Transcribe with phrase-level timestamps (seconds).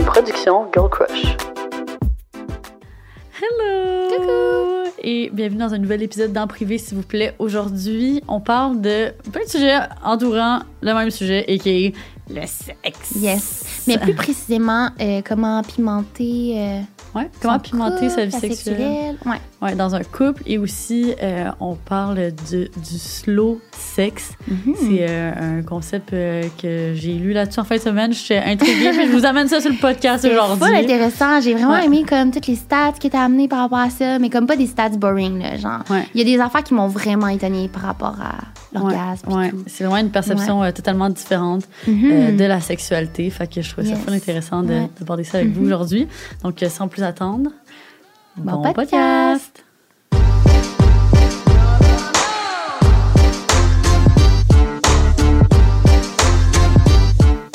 [0.00, 1.36] une production Girl Crush.
[3.38, 4.08] Hello!
[4.16, 4.90] Coucou!
[5.02, 7.34] Et bienvenue dans un nouvel épisode d'En Privé, s'il vous plaît.
[7.38, 11.94] Aujourd'hui, on parle de plein de sujets entourant le même sujet, et qui est
[12.32, 13.12] le sexe.
[13.16, 13.84] Yes.
[13.88, 16.54] Mais plus précisément, euh, comment pimenter.
[16.56, 16.80] euh,
[17.12, 18.76] Ouais, comment pimenter sa vie sexuelle.
[18.76, 19.16] sexuelle.
[19.26, 19.40] Ouais.
[19.60, 20.44] Ouais, dans un couple.
[20.46, 24.30] Et aussi, euh, on parle du, du slow sex.
[24.46, 24.74] Mhm.
[24.78, 28.12] C'est un concept que j'ai lu là-dessus en fin de semaine.
[28.12, 30.64] J'étais intriguée, puis je vous amène ça sur le podcast C'est aujourd'hui.
[30.68, 31.40] full intéressant.
[31.40, 31.84] J'ai vraiment Ouais.
[31.86, 34.54] aimé comme toutes les stats qui étaient amenées par rapport à ça, mais comme pas
[34.56, 35.80] des stats boring, là, genre.
[35.90, 36.06] Ouais.
[36.14, 38.36] Il y a des affaires qui m'ont vraiment étonnée par rapport à
[38.72, 39.32] l'orgasme.
[39.32, 39.50] Ouais.
[39.66, 41.90] C'est vraiment une perception euh, totalement différente tout.
[41.90, 42.36] euh, Mhm.
[42.36, 43.28] de la sexualité.
[43.30, 44.90] Fait que je trouvais ça très intéressant de- Ouais.
[44.98, 45.66] d'aborder ça avec vous Mhm.
[45.66, 46.08] aujourd'hui.
[46.42, 47.50] Donc, euh, sans plus attendre,
[48.36, 49.64] Bon podcast.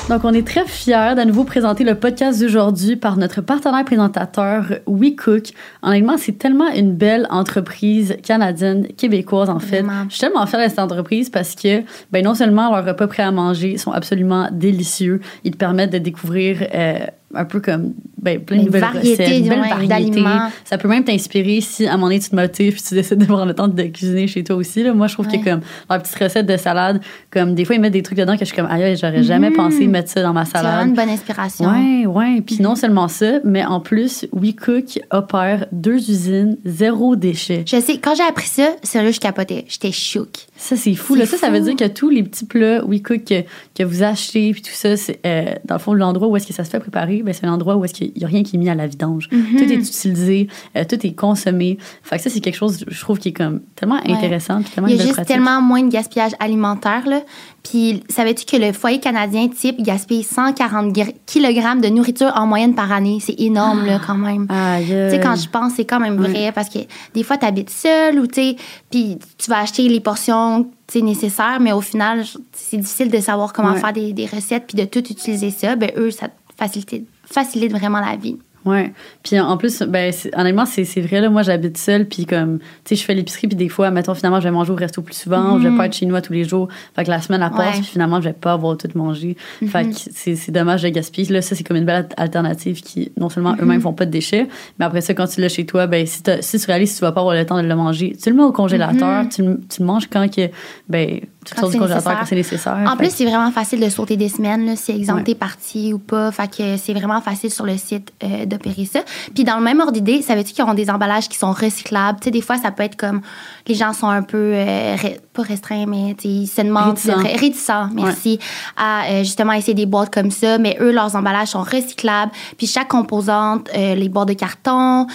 [0.08, 4.74] Donc, on est très fiers d'à nouveau présenter le podcast d'aujourd'hui par notre partenaire présentateur
[4.85, 5.48] WeCook.
[5.82, 9.82] Honnêtement, c'est tellement une belle entreprise canadienne, québécoise en fait.
[9.82, 10.04] Vraiment.
[10.07, 13.24] Je suis tellement fière de cette entreprise parce que ben, non seulement leurs repas prêts
[13.24, 16.99] à manger sont absolument délicieux, ils te permettent de découvrir euh,
[17.36, 20.24] un peu comme ben, plein de nouvelles variété, recettes, une belle variété.
[20.64, 23.20] Ça peut même t'inspirer si à un moment donné tu te motives puis tu décides
[23.20, 24.82] de prendre le temps de cuisiner chez toi aussi.
[24.84, 24.94] Là.
[24.94, 25.38] Moi, je trouve Ouais.
[25.40, 28.34] que comme leurs petites recettes de salade, comme des fois ils mettent des trucs dedans
[28.34, 29.55] que je suis comme aïe, j'aurais jamais Mhm.
[29.55, 30.88] pensé mettre ça dans ma C'est vraiment salade.
[30.88, 31.66] une bonne inspiration.
[31.70, 32.42] Ouais, ouais.
[32.42, 32.64] Puis Mhm.
[32.64, 37.64] non seulement ça, mais en plus, WeCook opère deux usines, zéro déchet.
[37.68, 39.66] Je sais, quand j'ai appris ça, sérieux, je capotais.
[39.68, 40.30] J'étais chouk.
[40.58, 41.16] Ça, c'est fou.
[41.18, 41.26] C'est.
[41.26, 43.42] Ça, ça veut dire que tous les petits plats WeCook que,
[43.77, 46.54] que vous achetez, puis tout ça, c'est euh, dans le fond, l'endroit où est-ce que
[46.54, 48.55] ça se fait préparer, ben, c'est un endroit où est-ce qu'il n'y a rien qui
[48.55, 49.27] est mis à la vidange.
[49.31, 49.57] Mhm.
[49.57, 51.77] Tout est utilisé, euh, tout est consommé.
[52.04, 54.13] Fait que ça, c'est quelque chose, je trouve, qui est comme tellement Ouais.
[54.13, 55.35] intéressant, tellement Il y a belle juste pratique.
[55.35, 57.03] tellement moins de gaspillage alimentaire.
[57.07, 57.21] Là.
[57.63, 62.76] Puis, savais-tu que le foyer canadien type gaspille 140 gr- kg de nourriture en moyenne
[62.76, 63.18] par année?
[63.20, 64.46] C'est énorme, là, quand même.
[64.50, 64.85] Aïe.
[64.85, 66.79] Tu sais, quand je pense, c'est quand même vrai parce que
[67.16, 68.53] des fois, tu habites seul ou tu
[68.91, 73.74] puis tu vas acheter les portions nécessaires, mais au final, c'est difficile de savoir comment
[73.75, 75.75] faire des, des recettes puis de tout utiliser ça.
[75.75, 76.28] Ben, eux, ça
[76.58, 78.38] facilite, facilite vraiment la vie.
[78.66, 78.94] Ouais.
[79.22, 82.96] Puis en plus, ben, honnêtement, c'est vrai, là, moi, j'habite seule, puis comme, tu sais,
[82.96, 85.53] je fais l'épicerie, puis des fois, mettons, finalement, je vais manger au resto plus souvent,
[85.53, 86.68] ou je vais pas être chez nous à tous les jours.
[86.96, 89.38] Fait que la semaine, elle passe, puis finalement, je vais pas avoir tout mangé.
[89.68, 91.31] Fait que c'est dommage de gaspiller.
[91.31, 94.47] Là, ça, c'est comme une belle alternative qui, non seulement eux-mêmes font pas de déchets,
[94.80, 97.02] mais après ça, quand tu l'as chez toi, ben, si, si tu réalises que tu
[97.02, 99.59] vas pas avoir le temps de le manger, tu le mets au congélateur, tu, le-
[99.69, 100.50] tu le manges quand que,
[100.90, 101.19] ben,
[101.54, 102.20] Quand c'est congélateur nécessaire.
[102.20, 102.78] quand c'est nécessaire.
[102.88, 105.24] En Fait plus, c'est vraiment facile de sauter des semaines, là, si Ouais.
[105.24, 106.32] t'es parti ou pas.
[106.32, 109.02] Fait que c'est vraiment facile sur le site euh, d'opérer ça.
[109.34, 112.20] Puis dans le même ordre d'idée, savais-tu qu'ils ont des emballages qui sont recyclables?
[112.20, 113.22] Tu sais, des fois, ça peut être comme
[113.68, 117.18] les gens sont un peu, euh, re- pas restreints, mais ils se demandent, Réticents.
[117.18, 118.40] ré- réticents, merci,
[118.78, 120.58] à euh, justement essayer des boîtes comme ça.
[120.58, 122.32] Mais eux, leurs emballages sont recyclables.
[122.58, 125.08] Puis chaque composante, les boîtes de carton,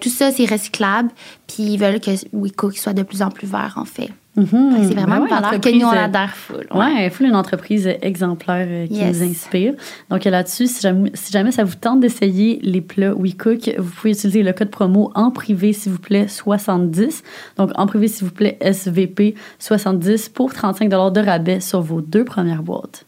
[0.00, 1.10] tout ça, c'est recyclable.
[1.48, 4.10] Puis ils veulent que WeCook soit de plus en plus vert, en fait.
[4.36, 4.46] Mhm.
[4.86, 6.66] C'est vraiment Ben une ouais, valeur que entreprise, nous, on euh, adhère full.
[6.72, 9.18] Ouais, il faut une entreprise exemplaire euh, qui Yes.
[9.18, 9.74] nous inspire.
[10.10, 13.90] Donc euh, là-dessus, si jamais, si jamais ça vous tente d'essayer les plats WeCook, vous
[13.90, 17.24] pouvez utiliser le code promo en privé, s'il vous plaît, 70.
[17.56, 22.24] Donc en privé, s'il vous plaît, SVP 70 pour 35 de rabais sur vos deux
[22.24, 23.06] premières boîtes.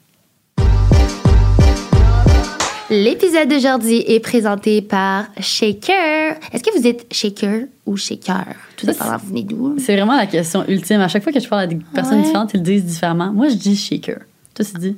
[2.91, 6.19] L'épisode d'aujourd'hui est présenté par Shaker.
[6.53, 8.47] Est-ce que vous êtes shaker ou shaker?
[8.77, 9.75] Tout Ça, dépendant, vous venez d'où?
[9.78, 11.01] C'est vraiment la question ultime.
[11.01, 12.25] À chaque fois que je parle à des personnes Ouais.
[12.25, 13.33] différentes, ils le disent différemment.
[13.33, 14.21] Moi, je dis shaker.
[14.55, 14.97] Toi, tu dis?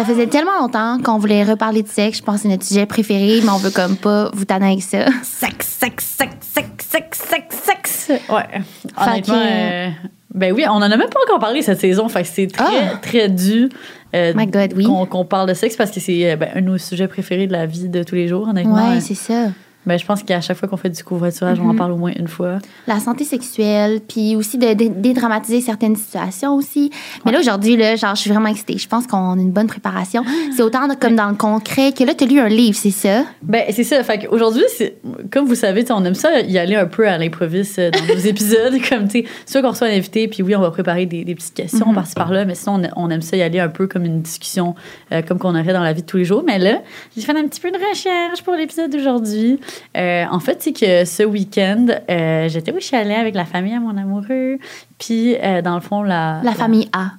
[0.00, 2.18] Ça faisait tellement longtemps qu'on voulait reparler de sexe.
[2.18, 4.82] Je pense que c'est notre sujet préféré, mais on veut comme pas vous tanner avec
[4.82, 5.04] ça.
[5.22, 8.10] Sexe, sexe, sexe, sexe, sexe, sexe, sexe.
[8.30, 8.62] Ouais.
[8.96, 9.88] Honnêtement, que- euh,
[10.34, 12.08] ben oui, on en a même pas encore parlé cette saison.
[12.08, 12.96] Fait que c'est très, Ah!
[13.02, 13.68] très dû.
[14.14, 14.86] euh, My God, oui.
[15.10, 17.52] Qu'on parle de sexe parce que c'est euh, ben, un de nos sujets préférés de
[17.52, 18.92] la vie de tous les jours, honnêtement.
[18.92, 19.48] Ouais, c'est ça.
[19.86, 21.76] Ben, je pense qu'à chaque fois qu'on fait du covoiturage, on en Mhm.
[21.78, 22.58] parle au moins une fois.
[22.86, 26.90] La santé sexuelle, puis aussi de, dé- dédramatiser certaines situations aussi.
[27.24, 28.76] Mais là, aujourd'hui, là, genre, je suis vraiment excitée.
[28.78, 30.22] Je pense qu'on a une bonne préparation.
[30.54, 32.90] C'est autant de- comme dans le concret que là, tu as lu un livre, c'est
[32.90, 33.24] ça?
[33.42, 34.02] Ben, c'est ça.
[34.04, 34.96] Fait qu'aujourd'hui, c'est-
[35.32, 38.20] comme vous savez, on aime ça y aller un peu à l'improviste euh, dans nos
[38.26, 38.74] épisodes.
[38.88, 41.34] Comme, tu sais, soit qu'on reçoit un invité, puis oui, on va préparer des, des
[41.34, 41.94] petites questions Mhm.
[41.94, 44.74] par-ci par-là, mais sinon, on, on aime ça y aller un peu comme une discussion,
[45.12, 46.42] euh, comme qu'on aurait dans la vie de tous les jours.
[46.46, 46.82] Mais là,
[47.16, 49.58] j'ai fait un petit peu de recherche pour l'épisode d'aujourd'hui.
[49.96, 53.80] Euh, en fait, c'est que ce week-end, euh, j'étais au chalet avec la famille à
[53.80, 54.58] mon amoureux,
[54.98, 56.40] puis euh, dans le fond, la...
[56.42, 57.12] La famille A.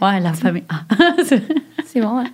[0.00, 0.64] Ouais, la famille.
[0.68, 0.84] Ah.
[1.96, 2.26] C'est bon, hein?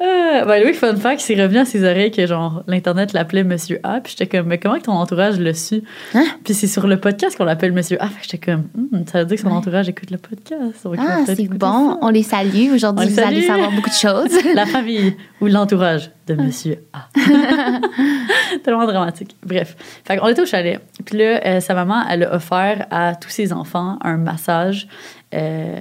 [0.00, 3.78] Euh, ben oui, fun fact, c'est revenu à ses oreilles que genre l'Internet l'appelait Monsieur
[3.82, 4.00] A.
[4.00, 5.82] Puis j'étais comme, mais comment que ton entourage l'a su?
[6.14, 6.24] Hein?
[6.42, 8.08] Puis c'est sur le podcast qu'on l'appelle Monsieur A.
[8.08, 9.54] Fait que j'étais comme, Hmm, ça veut dire que son Ouais.
[9.54, 10.86] entourage écoute le podcast.
[10.98, 11.98] Ah, c'est bon.
[12.00, 12.72] On les salue.
[12.74, 14.32] Aujourd'hui, On vous allez savoir beaucoup de choses.
[14.54, 17.08] La famille ou l'entourage de Monsieur A.
[18.64, 19.36] Tellement dramatique.
[19.44, 19.76] Bref.
[20.06, 20.80] Fait qu'on était au chalet.
[21.04, 24.88] Puis là, euh, sa maman, elle a offert à tous ses enfants un massage.
[25.34, 25.78] euh,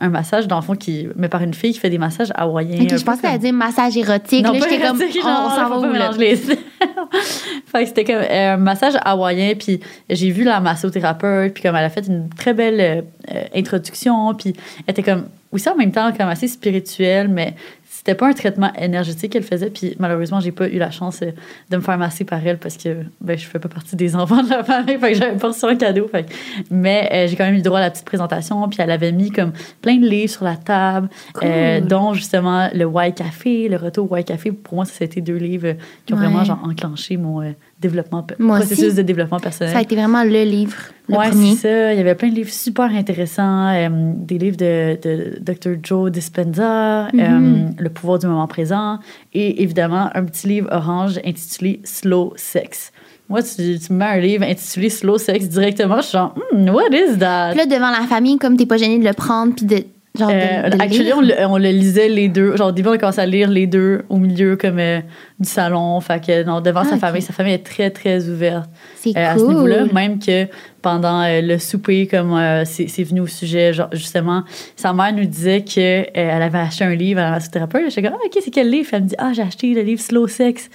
[0.00, 2.96] un massage d'enfant qui mais par une fille qui fait des massages hawaïens Ok, un
[2.96, 4.44] je peu pensais à dire massage érotique.
[4.44, 6.10] Non, là, pas j'étais comme, on, genre, on s'en va où, là?
[6.18, 6.36] les
[7.66, 11.76] fait que c'était comme euh, un massage hawaïen, puis j'ai vu la massothérapeute, puis comme
[11.76, 13.02] elle a fait une très belle euh,
[13.34, 14.54] euh, introduction, puis
[14.86, 17.54] elle était comme, aussi en même temps, comme assez spirituelle, mais
[18.02, 21.32] c'était pas un traitement énergétique qu'elle faisait, puis malheureusement, j'ai pas eu la chance euh,
[21.68, 24.42] de me faire masser par elle parce que ben, je fais pas partie des enfants
[24.42, 26.08] de la famille, fait que j'avais pas reçu un cadeau.
[26.08, 26.24] Fait
[26.70, 29.12] mais euh, j'ai quand même eu le droit à la petite présentation, puis elle avait
[29.12, 29.52] mis comme
[29.82, 31.42] plein de livres sur la table, Cool.
[31.46, 34.50] euh, dont justement le White Café, le retour au White Café.
[34.50, 35.74] Pour moi, ça, c'était deux livres
[36.06, 36.24] qui ont Ouais.
[36.24, 37.50] vraiment genre, enclenché mon euh,
[37.80, 38.96] développement, Moi processus aussi.
[38.96, 39.72] de développement personnel.
[39.72, 40.76] Ça a été vraiment le livre,
[41.08, 41.54] premier.
[41.54, 41.92] c'est ça.
[41.94, 43.68] Il y avait plein de livres super intéressants.
[43.74, 45.78] euh, des livres de, de Dr.
[45.82, 47.20] Joe Dispenza, Mhm.
[47.20, 48.98] euh, Le pouvoir du moment présent.
[49.32, 52.92] Et évidemment, un petit livre orange intitulé Slow Sex.
[53.28, 56.68] Moi, tu, tu me mets un livre intitulé Slow Sex directement, je suis genre, Hmm,
[56.70, 57.50] what is that?
[57.52, 59.84] Puis là, devant la famille, comme t'es pas gêné de le prendre, puis de.
[60.20, 62.56] Genre, de- Euh, de actually, on le, on le lisait les deux.
[62.56, 65.00] Genre, au début, on a commencé à lire les deux au milieu comme euh,
[65.38, 65.98] du salon.
[66.00, 67.00] Fait que, non, devant Ah, sa ok.
[67.00, 68.70] famille, sa famille est très, très ouverte.
[68.96, 70.46] C'est Euh, à ce niveau-là, même que
[70.82, 74.44] pendant euh, le souper, comme c'est c'est venu au sujet, genre, justement,
[74.76, 76.08] sa mère nous disait qu'elle
[76.42, 77.88] avait acheté un livre à la massothérapeute.
[77.88, 78.88] J'étais comme, ah, OK, c'est quel livre?
[78.92, 80.68] Elle me dit, ah, j'ai acheté le livre Slow Sex.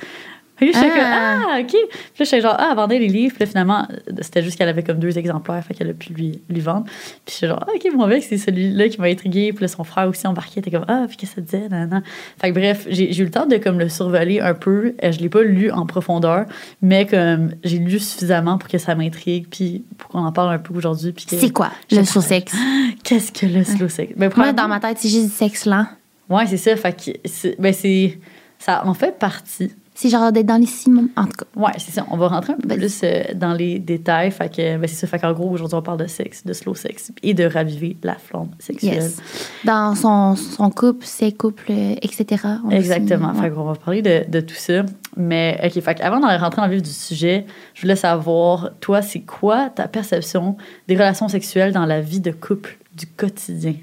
[0.56, 1.40] Puis j'étais comme, Ah.
[1.56, 1.68] ah, OK.
[1.70, 1.80] Puis
[2.20, 3.34] là, j'étais genre, ah, elle vendait les livres.
[3.36, 3.88] Puis là, finalement,
[4.22, 6.86] c'était juste qu'elle avait comme deux exemplaires, fait qu'elle a pu lui, lui vendre.
[7.26, 9.52] Puis j'étais genre, ah, OK, mon mec, c'est celui-là qui m'a intrigué.
[9.54, 11.70] Puis là, son frère aussi embarqué, était comme, ah, puis qu'est-ce que ça disait?
[11.70, 12.04] Nan, nan.
[12.42, 14.96] Fait que bref, j'ai eu le temps de comme le survoler un peu.
[15.04, 16.46] Euh, Je l'ai pas lu en profondeur,
[16.82, 20.60] mais comme j'ai lu suffisamment pour que ça m'intrigue, puis pour qu'on en parle un
[20.60, 21.12] peu aujourd'hui.
[21.12, 22.54] Puis C'est quoi, le slow sex?
[23.04, 24.14] Qu'est-ce que le slow sex?
[24.16, 25.86] Ben, Moi, dans ma tête, c'est juste du sexe lent.
[26.30, 26.76] Ouais, c'est ça.
[26.76, 28.18] Fait que ben, c'est.
[28.58, 29.72] Ça en fait partie.
[29.98, 31.08] C'est genre d'être dans les six moments.
[31.16, 32.06] En tout cas, Ouais, c'est ça.
[32.12, 34.30] On va rentrer un peu plus euh, dans les détails.
[34.30, 35.08] Fait que, ben, c'est ça.
[35.08, 38.16] Fait qu'en gros, aujourd'hui, on parle de sexe, de slow sex et de raviver la
[38.16, 38.96] flamme sexuelle.
[38.96, 39.18] yes.
[39.64, 42.26] Dans son, son couple, ses couples, euh, etc.
[42.66, 43.30] On Exactement.
[43.32, 43.50] aussi- ouais.
[43.50, 44.84] Fait qu'on va parler de, de tout ça.
[45.16, 49.02] Mais, OK, fait avant d'en rentrer dans le vif du sujet, je voulais savoir, toi,
[49.02, 50.58] c'est quoi ta perception
[50.90, 53.76] des relations sexuelles dans la vie de couple du quotidien?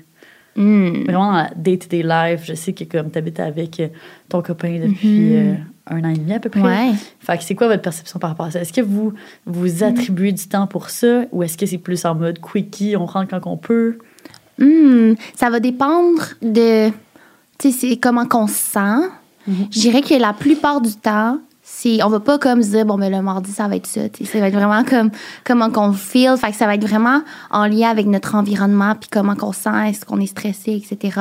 [0.57, 1.05] Hmm.
[1.05, 2.43] Vraiment dans la day-to-day life.
[2.45, 3.81] Je sais que comme tu habites avec
[4.29, 5.37] ton copain depuis Mhm.
[5.37, 5.55] euh,
[5.87, 6.61] un an et demi à peu près.
[6.61, 6.93] Ouais.
[7.21, 8.61] Fait que c'est quoi votre perception par rapport à ça?
[8.61, 9.13] Est-ce que vous
[9.47, 13.07] vous attribuez du temps pour ça ou est-ce que c'est plus en mode quickie, on
[13.07, 13.99] rentre quand on peut?
[14.59, 16.91] Hmm, ça va dépendre de
[17.59, 19.09] tu sais, c'est comment qu'on se sent.
[19.47, 19.67] Mhm.
[19.71, 21.39] Je dirais que la plupart du temps,
[21.85, 24.03] on va pas comme se dire, bon, ben, le mardi, ça va être ça.
[24.25, 25.11] Ça va être vraiment comme
[25.45, 26.37] comment qu'on feel.
[26.37, 29.63] Fait que ça va être vraiment en lien avec notre environnement, puis comment qu'on se
[29.63, 31.21] sent, est-ce qu'on est stressé, etc.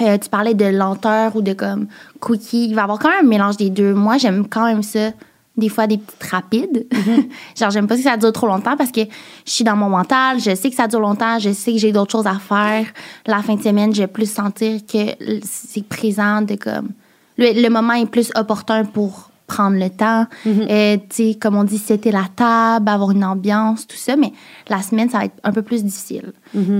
[0.00, 1.86] Euh, tu parlais de lenteur ou de comme
[2.20, 2.66] cookie.
[2.68, 3.94] Il va y avoir quand même un mélange des deux.
[3.94, 5.10] Moi, j'aime quand même ça.
[5.56, 6.86] Des fois, des petites rapides.
[7.58, 10.38] Genre, j'aime pas que ça dure trop longtemps parce que je suis dans mon mental.
[10.38, 11.38] Je sais que ça dure longtemps.
[11.38, 12.84] Je sais que j'ai d'autres choses à faire.
[13.26, 16.90] La fin de semaine, je vais plus sentir que c'est présent de comme.
[17.38, 20.26] Le, le moment est plus opportun pour prendre le temps.
[20.46, 24.16] Euh, tu sais, comme on dit, c'était la table, avoir une ambiance, tout ça.
[24.16, 24.32] Mais
[24.68, 26.32] la semaine, ça va être un peu plus difficile.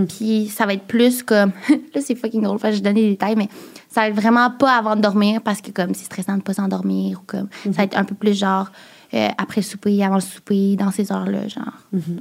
[0.09, 1.53] Puis ça va être plus comme.
[1.95, 3.49] là, c'est fucking drôle, je donne des détails, mais
[3.89, 6.55] ça va être vraiment pas avant de dormir parce que comme c'est stressant de pas
[6.55, 7.49] s'endormir ou comme.
[7.65, 8.71] Ça va être un peu plus genre
[9.15, 11.65] euh, après le souper, avant le souper, dans ces heures-là, genre.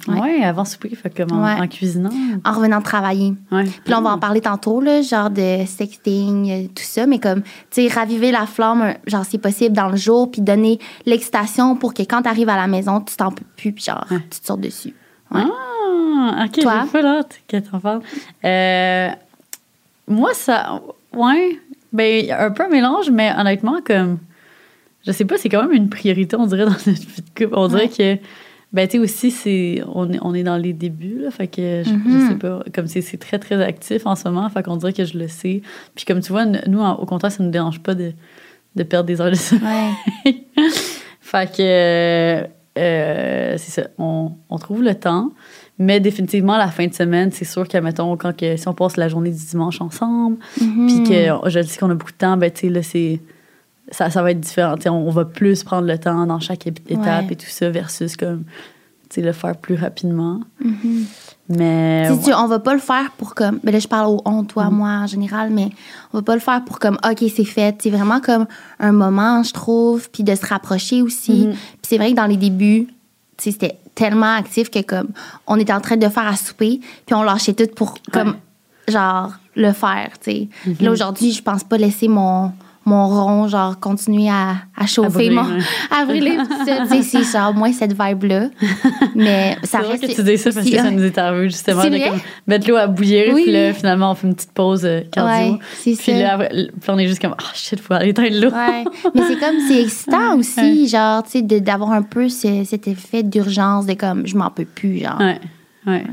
[0.08, 0.44] Ouais, Ouais.
[0.44, 1.60] avant souper, fait comme en, Ouais.
[1.62, 2.10] en cuisinant.
[2.44, 3.34] En revenant de travailler.
[3.52, 3.64] Ouais.
[3.64, 7.20] Puis là, on va en parler tantôt, là, genre de sexting, euh, tout ça, mais
[7.20, 11.76] comme, tu sais, raviver la flamme, genre, c'est possible dans le jour, puis donner l'excitation
[11.76, 14.40] pour que quand tu arrives à la maison, tu t'en peux plus, puis genre, tu
[14.40, 14.94] te sortes dessus.
[15.32, 18.02] Ah, ok, j'ai pas l'autre que t'en parles.
[18.46, 19.10] Euh,
[20.08, 20.82] moi, ça.
[21.14, 21.60] Ouais.
[21.92, 24.18] Ben, un peu un mélange, mais honnêtement, comme.
[25.06, 27.56] Je sais pas, c'est quand même une priorité, on dirait, dans notre vie de couple.
[27.58, 28.18] On dirait que.
[28.74, 31.32] Ben, tu sais, aussi, c'est, on, est, on est dans les débuts, là.
[31.32, 32.28] Fait que, je, je Mhm.
[32.30, 34.50] sais pas, comme c'est, très, très actif en ce moment.
[34.50, 35.62] Fait qu'on dirait que je le sais.
[35.96, 38.12] Puis, comme tu vois, nous, en- au contraire, ça nous dérange pas de,
[38.76, 39.92] de perdre des heures de sommeil.
[40.26, 40.36] Ouais.
[41.22, 42.44] fait que euh,
[42.78, 45.32] euh, c'est ça, on, on trouve le temps.
[45.78, 48.98] Mais définitivement, la fin de semaine, c'est sûr que, mettons, quand que, si on passe
[48.98, 50.88] la journée du dimanche ensemble, Mhm.
[50.88, 53.22] puis que je dis qu'on a beaucoup de temps, ben, tu sais, là, c'est.
[53.92, 54.76] Ça, ça va être différent.
[54.76, 57.28] Tu sais, on, va plus prendre le temps dans chaque étape Ouais.
[57.32, 58.44] et tout ça, versus comme,
[59.18, 60.42] le faire plus rapidement.
[60.64, 61.06] Mhm.
[61.50, 62.08] Mais.
[62.10, 63.60] Tu sais, tu- on va pas le faire pour comme.
[63.64, 64.76] Ben là, je parle au on, toi, Mhm.
[64.76, 65.70] moi, en général, mais
[66.12, 67.76] on va pas le faire pour comme, OK, c'est fait.
[67.82, 68.46] C'est vraiment comme
[68.80, 71.46] un moment, je trouve, puis de se rapprocher aussi.
[71.48, 71.52] Mhm.
[71.54, 72.88] Puis c'est vrai que dans les débuts,
[73.38, 75.08] c'était tellement actif que comme,
[75.48, 78.36] on était en train de faire à souper, puis on lâchait tout pour, comme,
[78.90, 80.50] genre, le faire, tu sais.
[80.82, 82.52] Là, aujourd'hui, je pense pas laisser mon
[82.86, 85.62] mon rond, genre, continuer à, à chauffer, brûler, mon, ouais.
[85.90, 88.50] à brûler, tout ça, tu sais, c'est genre, moins cette vibe-là.
[89.16, 90.08] Mais ça C'est reste.
[90.08, 92.70] que tu dis ça parce que ça nous est arrivé justement C'est de comme, mettre
[92.70, 93.44] l'eau à bouillir Oui.
[93.44, 96.20] puis là finalement on fait une petite pause euh, cardio Ouais, c'est puis ça.
[96.20, 98.84] là après, puis on est juste comme ah shit faut aller éteindre l'eau Ouais,
[99.16, 103.24] mais c'est comme, c'est excitant aussi, genre, tu sais, d'avoir un peu ce- cet effet
[103.24, 105.20] d'urgence de comme, je m'en peux plus, genre.
[105.20, 105.40] Ouais,
[105.88, 106.04] ouais.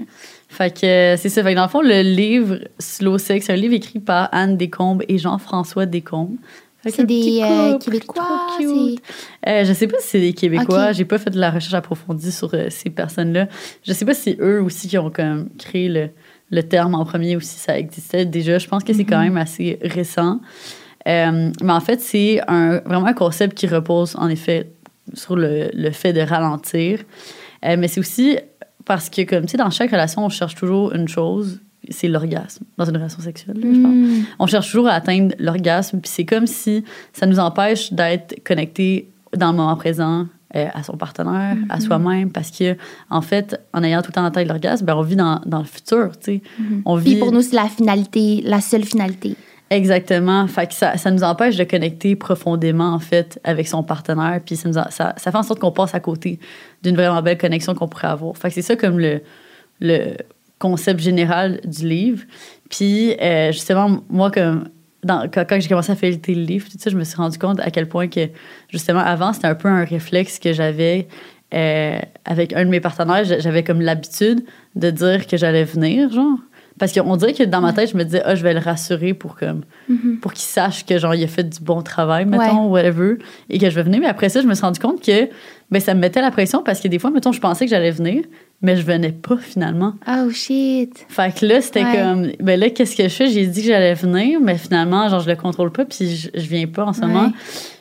[0.49, 1.43] Fait que euh, c'est ça.
[1.43, 4.59] Fait que dans le fond, le livre Slow Sex, c'est un livre écrit par Anne
[4.59, 6.37] Descombes et Jean-François Descombes.
[6.87, 8.47] C'est des euh, Québécois.
[9.47, 10.89] Euh, je sais pas si c'est des Québécois.
[10.89, 10.95] Ok.
[10.95, 13.49] J'ai pas fait de la recherche approfondie sur euh, ces personnes-là.
[13.85, 16.11] Je sais pas si eux aussi qui ont comme créé le,
[16.51, 18.59] le terme en premier ou si ça existait déjà.
[18.59, 19.25] Je pense que c'est quand Mhm.
[19.25, 20.41] même assez récent.
[21.09, 24.71] Euh, mais en fait, c'est un, vraiment un concept qui repose en effet
[25.15, 27.01] sur le, le fait de ralentir.
[27.65, 28.39] Mais c'est aussi
[28.85, 31.61] parce que, comme tu sais, dans chaque relation, on cherche toujours une chose,
[31.91, 32.65] c'est l'orgasme.
[32.79, 34.25] Dans une relation sexuelle, là, je pense Mm.
[34.39, 39.09] on cherche toujours à atteindre l'orgasme, puis c'est comme si ça nous empêche d'être connecté
[39.37, 42.77] dans le moment présent euh, à son partenaire, à soi-même, parce que
[43.11, 45.59] en fait, en ayant tout le temps en tête l'orgasme, ben, on vit dans, dans
[45.61, 46.43] le futur, tu sais.
[46.85, 49.35] On Puis vit pour nous, c'est la finalité, la seule finalité.
[49.71, 54.41] exactement, fait que ça, ça nous empêche de connecter profondément en fait avec son partenaire,
[54.45, 56.39] puis ça, nous ça, ça fait en sorte qu'on passe à côté
[56.83, 58.37] d'une vraiment belle connexion qu'on pourrait avoir.
[58.37, 59.23] Fait que c'est ça comme le
[59.81, 60.17] le
[60.67, 62.23] concept général du livre.
[62.71, 64.69] Puis, euh, justement, moi, comme
[65.05, 67.37] dans, quand, quand j'ai commencé à feuilleter le livre, tout ça, je me suis rendu
[67.39, 68.25] compte à quel point que,
[68.71, 71.09] justement, avant, c'était un peu un réflexe que j'avais
[71.55, 73.25] euh, avec un de mes partenaires.
[73.25, 74.41] J'a- J'avais comme l'habitude
[74.77, 76.39] de dire que j'allais venir, genre.
[76.79, 79.13] Parce qu'on dirait que dans ma tête, je me disais, ah, je vais le rassurer
[79.13, 79.61] pour comme
[80.23, 83.19] pour qu'il sache que genre il a fait du bon travail mettons ou whatever
[83.51, 85.29] et que je vais venir mais après ça je me suis rendu compte que
[85.71, 87.91] ben ça me mettait la pression parce que des fois mettons je pensais que j'allais
[87.91, 88.25] venir
[88.63, 91.05] mais je venais pas finalement Oh shit.
[91.09, 91.97] fait que là c'était Ouais.
[91.99, 93.29] comme ben là qu'est-ce que je fais?
[93.29, 96.47] J'ai dit que j'allais venir mais finalement genre je le contrôle pas puis je, je
[96.49, 97.09] viens pas en ce Ouais.
[97.09, 97.33] moment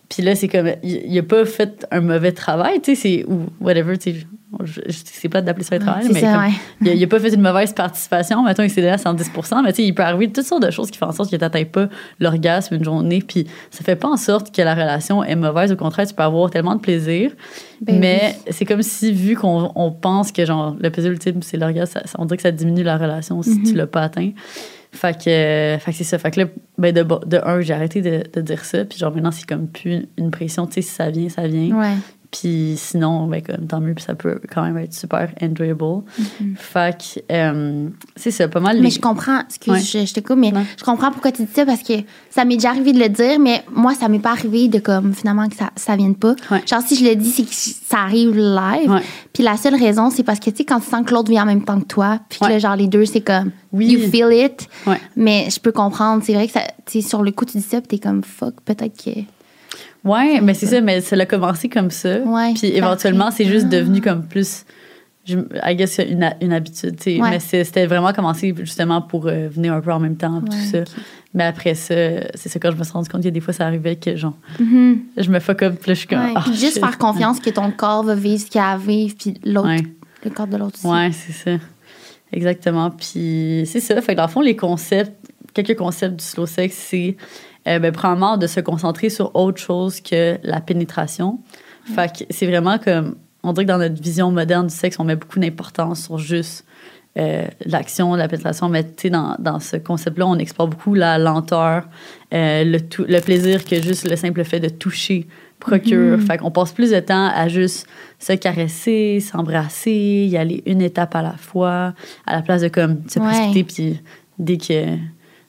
[0.10, 3.26] puis là c'est comme il, il a pas fait un mauvais travail tu sais c'est
[3.32, 4.18] ou whatever tu sais
[4.64, 6.52] je, je- c'est pas d'appeler ça un travail mais ça, comme- ouais.
[6.82, 8.44] il a, il a pas fait une mauvaise participation.
[8.44, 9.32] Mettons, il s'est à 110
[9.64, 11.40] mais tu sais, il peut arriver toutes sortes de choses qui font en sorte qu'il
[11.40, 11.88] n'atteint pas
[12.20, 13.24] l'orgasme une journée.
[13.26, 15.72] Puis ça fait pas en sorte que la relation est mauvaise.
[15.72, 17.32] Au contraire, tu peux avoir tellement de plaisir.
[17.82, 21.58] Ben mais c'est comme si, vu qu'on on pense que genre le plaisir ultime, c'est
[21.58, 23.64] l'orgasme, ça- on dirait que ça diminue la relation si Mhm.
[23.64, 24.32] tu l'as pas atteint.
[24.94, 26.18] Fait que, euh, fait que c'est ça.
[26.18, 28.84] Fait que là, ben de, de un, j'ai arrêté de, de dire ça.
[28.84, 30.68] Puis genre maintenant, c'est comme plus une pression.
[30.68, 31.74] Tu sais, si ça vient, ça vient.
[31.78, 31.94] Ouais.
[32.32, 36.04] Puis sinon, ben, comme, tant mieux, puis ça peut quand même être super enjoyable.
[36.56, 38.78] Fait que, euh, c'est ça, pas mal.
[38.78, 39.80] Mais les- je comprends, excuse, Ouais.
[39.82, 40.66] je, je te coupe, mais Non.
[40.80, 41.94] je comprends pourquoi tu dis ça parce que
[42.30, 45.14] ça m'est déjà arrivé de le dire, mais moi, ça m'est pas arrivé de comme
[45.14, 46.36] finalement que ça, ça vienne pas.
[46.50, 46.64] Ouais.
[46.66, 49.02] Genre, si je le dis, c'est que ça arrive live.
[49.34, 51.40] Puis la seule raison, c'est parce que, tu sais, quand tu sens que l'autre vit
[51.42, 53.88] en même temps que toi, puis que là, genre, les deux, c'est comme, Oui.
[53.88, 54.70] you feel it.
[55.18, 57.64] Mais je peux comprendre, c'est vrai que ça, tu sais, sur le coup, tu dis
[57.64, 59.20] ça, puis t'es comme, fuck, peut-être que.
[60.04, 62.20] Ouais, mais c'est ça, mais ça a commencé comme ça.
[62.22, 64.66] Ouais, Puis éventuellement, c'est juste devenu comme plus.
[65.24, 67.22] Je, I guess une, une habitude, tu sais.
[67.22, 67.30] Ouais.
[67.30, 70.80] Mais c'était vraiment commencé justement pour euh, venir un peu en même temps, tout ça.
[71.36, 71.94] Mais après ça,
[72.34, 74.34] c'est ça, quand je me suis rendu compte que des fois, ça arrivait que, genre,
[74.60, 74.98] Mhm.
[75.18, 76.20] je me fuck up, puis là, je suis comme.
[76.26, 76.80] Ouais, ah, puis juste shit.
[76.84, 79.70] faire confiance que ton corps va vivre ce qu'il a à vivre, puis l'autre,
[80.26, 80.88] le corps de l'autre aussi.
[80.88, 81.64] Ouais, c'est ça.
[82.34, 82.90] Exactement.
[82.90, 84.02] Puis c'est ça.
[84.02, 85.14] Fait que dans le fond, les concepts,
[85.54, 87.16] quelques concepts du slow sex, c'est
[87.68, 91.40] euh, ben, premièrement de se concentrer sur autre chose que la pénétration.
[91.96, 95.04] Fait que c'est vraiment comme, on dirait que dans notre vision moderne du sexe, on
[95.04, 96.66] met beaucoup d'importance sur juste
[97.18, 98.70] euh, l'action, la pénétration.
[98.70, 101.88] Mais tu sais, dans, dans ce concept-là, on explore beaucoup la lenteur,
[102.34, 105.28] euh, le, tou- le plaisir que juste le simple fait de toucher
[105.60, 106.20] procure.
[106.20, 107.86] Fait qu'on passe plus de temps à juste
[108.18, 111.94] se caresser, s'embrasser, y aller une étape à la fois,
[112.26, 114.02] à la place de comme se précipiter, puis
[114.40, 114.98] dès que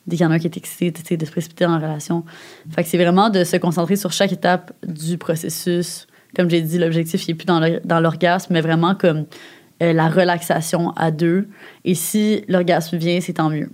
[0.07, 2.25] dès qu'il y en a un qui est excité, de se précipiter la relation.
[2.71, 6.07] Fait que c'est vraiment de se concentrer sur chaque étape du processus.
[6.35, 9.27] Comme j'ai dit, l'objectif, il n'est plus dans l'orgasme, mais vraiment comme
[9.83, 11.49] euh, la relaxation à deux.
[11.85, 13.71] Et si l'orgasme vient, c'est tant mieux.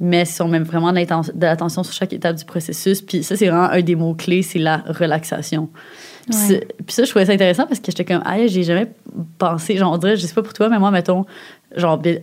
[0.00, 1.06] Mais si on met vraiment de
[1.40, 4.78] l'attention sur chaque étape du processus, puis ça, c'est vraiment un des mots-clés, c'est la
[4.88, 5.68] relaxation.
[6.30, 6.66] Puis Ouais.
[6.88, 8.90] ça, je trouvais ça intéressant parce que j'étais comme, ah, j'ai jamais
[9.38, 11.26] pensé, genre, on dirait, je sais pas pour toi, mais moi, mettons,
[11.76, 12.18] genre, bien,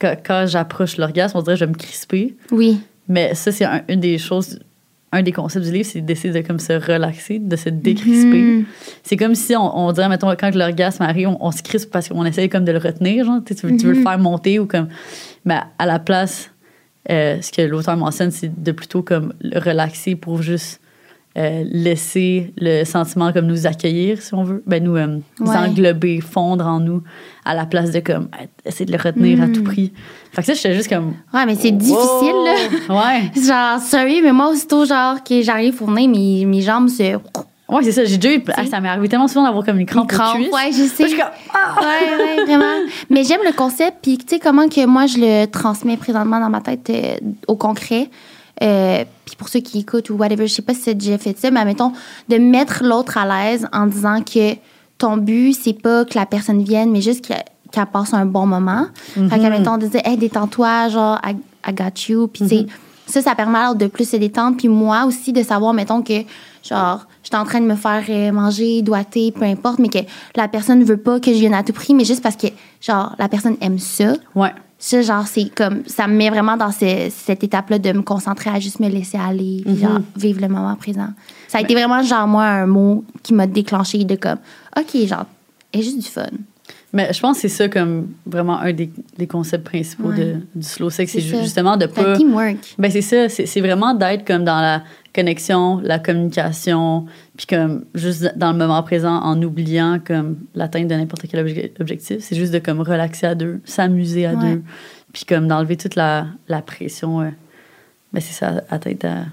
[0.00, 2.36] quand, quand j'approche l'orgasme, on dirait, je vais me crisper.
[2.50, 2.80] Oui.
[3.08, 4.58] Mais ça, c'est un- une des choses,
[5.12, 8.40] un des concepts du livre, c'est d'essayer de comme se relaxer, de se décrisper.
[8.42, 8.64] Mhm.
[9.02, 12.08] C'est comme si on, on dirait, mettons, quand l'orgasme arrive, on, on se crispe parce
[12.08, 14.66] qu'on essaye comme de le retenir, genre, tu, veux, tu veux le faire monter ou
[14.66, 14.88] comme.
[15.44, 16.50] Mais à la place,
[17.10, 20.80] euh, ce que l'auteur mentionne, c'est de plutôt comme le relaxer pour juste
[21.36, 24.62] euh, laisser le sentiment comme nous accueillir, si on veut.
[24.66, 25.56] Ben, nous, euh, nous Ouais.
[25.56, 27.02] englober, fondre en nous,
[27.44, 28.28] à la place de comme
[28.64, 29.92] essayer de le retenir à tout prix.
[30.32, 31.14] Fait que ça, j'étais juste comme.
[31.34, 31.98] Ouais, mais c'est difficile,
[32.44, 32.54] là.
[32.88, 33.30] Ouais.
[33.46, 37.16] Genre, sorry, mais moi, aussitôt, genre, que j'arrive pour venir, mes, mes jambes se.
[37.68, 38.04] Ouais, c'est ça.
[38.04, 38.42] J'ai déjà eu.
[38.56, 40.10] ah, ça m'est arrivé tellement souvent d'avoir comme une crampe.
[40.12, 41.02] Ouais, je sais.
[41.04, 41.74] Je suis comme, ah!
[41.80, 42.86] Ouais, ouais, vraiment.
[43.10, 46.48] Mais j'aime le concept, puis tu sais comment que moi je le transmets présentement dans
[46.48, 47.16] ma tête euh,
[47.48, 48.08] au concret.
[48.62, 51.38] Euh, puis pour ceux qui écoutent ou whatever, je sais pas si as déjà fait
[51.38, 51.92] ça, mais admettons,
[52.28, 54.54] de mettre l'autre à l'aise en disant que
[54.98, 58.86] ton but, c'est pas que la personne vienne, mais juste qu'elle passe un bon moment.
[59.14, 62.28] Fait qu'admettons, de dire, hey, détends-toi, genre, I, I got you.
[62.28, 62.66] Puis sais,
[63.06, 64.56] ça, ça permet l'autre de plus se détendre.
[64.56, 66.22] Puis moi aussi, de savoir, mettons, que,
[66.66, 69.98] genre, je suis en train de me faire euh, manger, doigter, peu importe, mais que
[70.34, 72.46] la personne ne veut pas que je vienne à tout prix, mais juste parce que,
[72.80, 74.14] genre, la personne aime ça.
[74.34, 74.52] Ouais.
[74.78, 78.50] Ça, genre, c'est comme, ça me met vraiment dans ce- cette étape-là de me concentrer
[78.50, 81.08] à juste me laisser aller, puis genre, vivre le moment présent.
[81.48, 84.38] Ça a été vraiment, genre, moi, un mot qui m'a déclenché de comme,
[84.78, 85.24] OK, genre,
[85.72, 86.26] et juste du fun.
[86.92, 90.16] Mais je pense que c'est ça comme vraiment un des, des concepts principaux Ouais.
[90.16, 91.10] de, du slow sex.
[91.12, 92.16] C'est ju- justement de pas.
[92.16, 92.56] teamwork.
[92.78, 94.82] Ben c'est ça, c'est vraiment d'être comme dans la
[95.16, 100.94] connexion, la communication, puis comme juste dans le moment présent en oubliant comme l'atteinte de
[100.94, 102.18] n'importe quel obje- objectif.
[102.20, 104.54] C'est juste de comme relaxer à deux, s'amuser à Ouais.
[104.54, 104.62] deux,
[105.12, 107.20] puis comme d'enlever toute la, la pression.
[107.22, 107.30] euh,
[108.12, 109.24] ben c'est ça, atteinte à,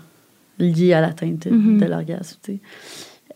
[0.60, 1.80] liée à l'atteinte de- Mhm.
[1.82, 2.38] de l'orgasme.
[2.44, 2.60] tu sais.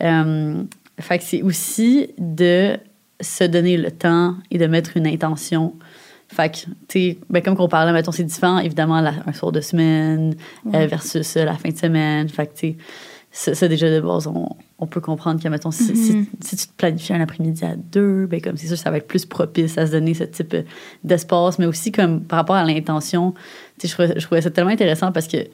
[0.01, 0.63] Euh,
[0.99, 2.77] fait que c'est aussi de
[3.21, 5.73] se donner le temps et de mettre une intention.
[6.29, 9.61] Fait que, tu ben comme qu'on parlait, mettons, c'est différent, évidemment, la- un soir de
[9.61, 10.35] semaine
[10.73, 12.27] euh, versus euh, la fin de semaine.
[12.29, 12.75] Fait que, tu
[13.31, 16.67] ça, ça, déjà, de base, on, on peut comprendre que, mettons, si, si- si tu
[16.67, 19.77] te planifies un après-midi à deux, ben comme c'est sûr, ça va être plus propice
[19.77, 20.63] à se donner ce type euh,
[21.03, 23.33] d'espace, mais aussi, comme par rapport à l'intention,
[23.77, 25.49] tu sais, je trouvais, je trouvais ça tellement intéressant parce que, tu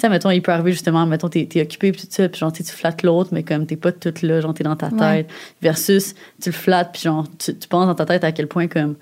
[0.00, 2.52] sais, mettons, il peut arriver justement, mettons, t'es, t'es occupé, puis tout ça, puis genre,
[2.52, 5.26] tu flattes l'autre, mais comme t'es pas toute là, genre, t'es dans ta tête, Ouais.
[5.62, 8.68] versus tu le flattes, puis genre, tu, tu penses dans ta tête à quel point,
[8.68, 8.96] comme,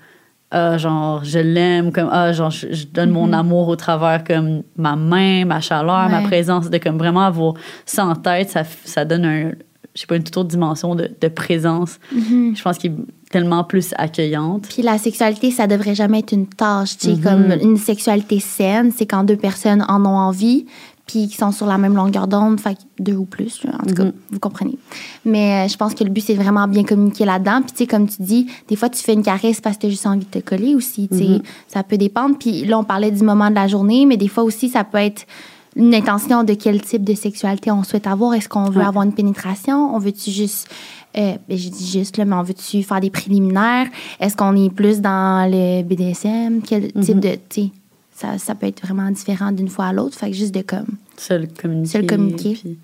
[0.51, 4.61] ah, genre, je l'aime, comme, ah, genre, je, je donne mon amour au travers, comme,
[4.77, 7.53] ma main, ma chaleur, ma présence, de comme vraiment avoir
[7.85, 9.51] ça en tête, ça, ça donne un,
[9.93, 11.99] je sais pas, une toute autre dimension de, de présence.
[12.13, 12.95] Je pense qu'il est
[13.31, 14.67] tellement plus accueillante.
[14.69, 16.97] Puis la sexualité, ça devrait jamais être une tâche.
[16.97, 17.21] Tu sais, Mhm.
[17.23, 20.65] comme une sexualité saine, c'est quand deux personnes en ont envie,
[21.05, 24.03] puis qui sont sur la même longueur d'onde, fait deux ou plus, en tout cas,
[24.05, 24.13] Mhm.
[24.31, 24.77] vous comprenez.
[25.23, 27.61] Mais euh, je pense que le but, c'est vraiment bien communiquer là-dedans.
[27.61, 29.87] Puis tu sais, comme tu dis, des fois, tu fais une caresse parce que tu
[29.87, 31.07] as juste envie de te coller aussi.
[31.07, 31.41] Tu sais, Mhm.
[31.67, 32.37] ça peut dépendre.
[32.39, 34.97] Puis là, on parlait du moment de la journée, mais des fois aussi, ça peut
[34.97, 35.25] être
[35.75, 38.33] une intention de quel type de sexualité on souhaite avoir.
[38.33, 38.85] Est-ce qu'on veut Ouais.
[38.87, 39.93] avoir une pénétration?
[39.93, 40.69] On veut-tu juste,
[41.17, 43.87] euh, ben, je dis juste, là, mais on veut-tu faire des préliminaires?
[44.21, 46.61] Est-ce qu'on est plus dans le BDSM?
[46.61, 47.03] Quel Mhm.
[47.03, 47.71] type de, tu sais,
[48.15, 50.17] ça, ça peut être vraiment différent d'une fois à l'autre.
[50.17, 51.91] Fait que juste de comme, Se le communiquer.
[51.91, 52.53] Se le communiquer.
[52.53, 52.79] Puis,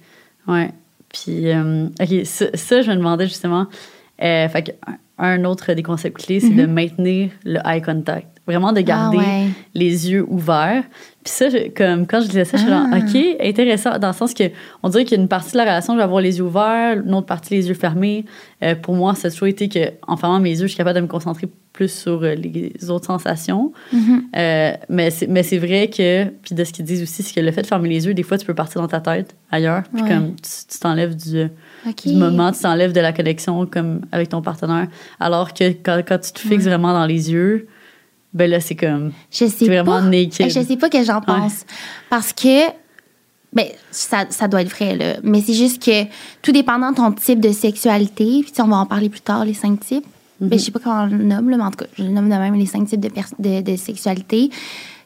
[0.47, 0.71] ouais.
[1.07, 3.67] Puis, euh, OK, ça, ça, je me demandais justement.
[4.21, 4.71] euh, fait que
[5.17, 8.27] un, autre des concepts clés, c'est de maintenir le eye contact.
[8.51, 9.17] Vraiment de garder.
[9.19, 9.47] Ah ouais.
[9.73, 10.83] les yeux ouverts.
[11.23, 12.97] Puis ça, je- comme quand je disais ça, je suis genre, Ah.
[12.97, 14.43] OK, intéressant, dans le sens que
[14.83, 16.43] on dirait qu'il y a une partie de la relation, je vais avoir les yeux
[16.43, 18.25] ouverts, une autre partie, les yeux fermés.
[18.63, 20.95] Euh, pour moi, ça a toujours été que, en fermant mes yeux, je suis capable
[20.97, 23.71] de me concentrer plus sur euh, les autres sensations.
[23.93, 24.23] Mhm.
[24.35, 27.39] Euh, mais c'est mais c'est vrai que, puis de ce qu'ils disent aussi, c'est que
[27.45, 29.83] le fait de fermer les yeux, des fois, tu peux partir dans ta tête ailleurs.
[29.93, 30.09] Puis Ouais.
[30.09, 31.47] comme tu t'enlèves du
[32.13, 34.87] moment, tu t'enlèves de la connexion comme avec ton partenaire.
[35.19, 37.67] Alors que quand, quand tu te fixes vraiment dans les yeux,
[38.33, 39.11] ben là, c'est comme.
[39.31, 40.01] Je sais vraiment pas.
[40.01, 40.49] naked.
[40.49, 41.65] Je sais pas que j'en pense.
[42.09, 42.67] Parce que,
[43.53, 45.15] ben, ça, ça doit être vrai, là.
[45.23, 46.05] Mais c'est juste que,
[46.41, 49.53] tout dépendant de ton type de sexualité, puis on va en parler plus tard, les
[49.53, 50.05] cinq types.
[50.39, 50.47] Mhm.
[50.49, 52.09] Ben, je sais pas comment on le nomme, là, mais en tout cas, je le
[52.09, 54.49] nomme de même les cinq types de, de, de sexualité.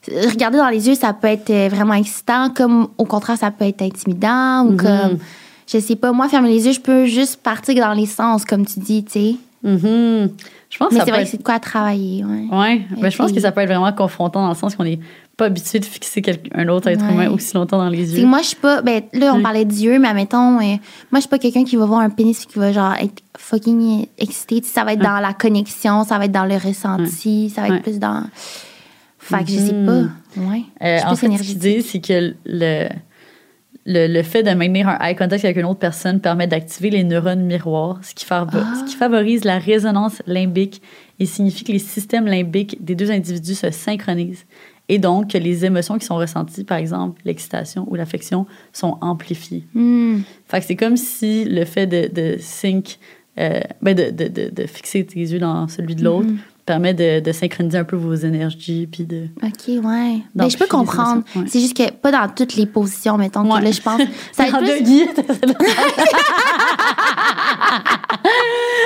[0.07, 3.65] Regarder dans les yeux, ça peut être euh, vraiment excitant, comme au contraire, ça peut
[3.65, 4.77] être intimidant, ou Mhm.
[4.77, 5.17] comme,
[5.67, 8.65] je sais pas, moi, fermer les yeux, je peux juste partir dans les sens, comme
[8.67, 9.35] tu dis, tu sais.
[9.63, 10.29] Mhm.
[10.75, 12.47] Je pense Mais que ça c'est que de quoi à travailler, ouais.
[12.51, 14.99] Ouais, ben, je pense que ça peut être vraiment confrontant dans le sens qu'on n'est
[15.37, 16.21] pas habitué de fixer
[16.53, 17.13] un autre être Ouais.
[17.13, 18.25] humain aussi longtemps dans les yeux.
[18.25, 18.81] moi, je suis pas.
[18.81, 19.41] Ben, là, on Mm.
[19.41, 20.77] parlait d'yeux, mais admettons, euh, moi,
[21.13, 24.07] je suis pas quelqu'un qui va voir un pénis et qui va, genre, être fucking
[24.17, 24.61] excité.
[24.67, 27.73] Ça va être dans la connexion, ça va être dans le ressenti, ça va être
[27.75, 27.79] Ouais.
[27.79, 28.23] plus dans.
[29.17, 29.85] Fait que je sais Mhm.
[29.85, 30.41] pas.
[30.41, 30.63] Ouais.
[30.83, 32.89] Euh, en fait, ce qu'ils disent, c'est que le,
[33.85, 37.03] le, le fait de maintenir un eye contact avec une autre personne permet d'activer les
[37.03, 38.73] neurones miroirs, ce qui, favo- Ah.
[38.79, 40.81] ce qui favorise la résonance limbique
[41.19, 44.45] et signifie que les systèmes limbiques des deux individus se synchronisent.
[44.87, 49.63] Et donc que les émotions qui sont ressenties, par exemple l'excitation ou l'affection, sont amplifiées.
[49.73, 50.19] Hmm.
[50.47, 52.97] Fait que c'est comme si le fait de, de sync,
[53.39, 56.37] euh, ben de, de, de, de fixer tes yeux dans celui de l'autre, Mhm.
[56.65, 59.27] Permet de, de synchroniser un peu vos énergies, puis de...
[59.43, 59.81] OK, ouais.
[59.83, 61.21] Ben, Dans je peux comprendre.
[61.35, 61.43] ouais.
[61.47, 63.43] C'est juste que pas dans toutes les positions, mettons.
[63.43, 63.61] que Ouais.
[63.61, 64.01] là, je pense.
[64.31, 64.75] Ça va être plus.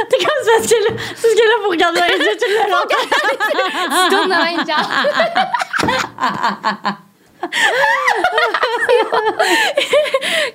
[0.09, 2.45] T'es comme c'est parce que là, c'est parce que là, pour regarder les yeux, tu
[2.49, 2.55] le.
[4.09, 4.45] Tu tournes dans.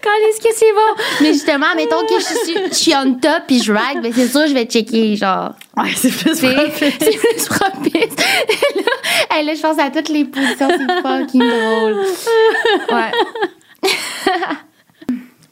[0.03, 1.03] Quand est-ce que c'est bon?
[1.21, 4.29] Mais justement, mettons que je suis, je suis on top puis je ride, ben c'est
[4.29, 5.55] sûr, je vais checker, genre.
[5.77, 6.95] Ouais, c'est plus propice.
[7.01, 8.17] c'est plus propice.
[9.31, 12.05] là, là, je pense à toutes les positions, c'est fucking drôle.
[12.91, 13.13] Ouais.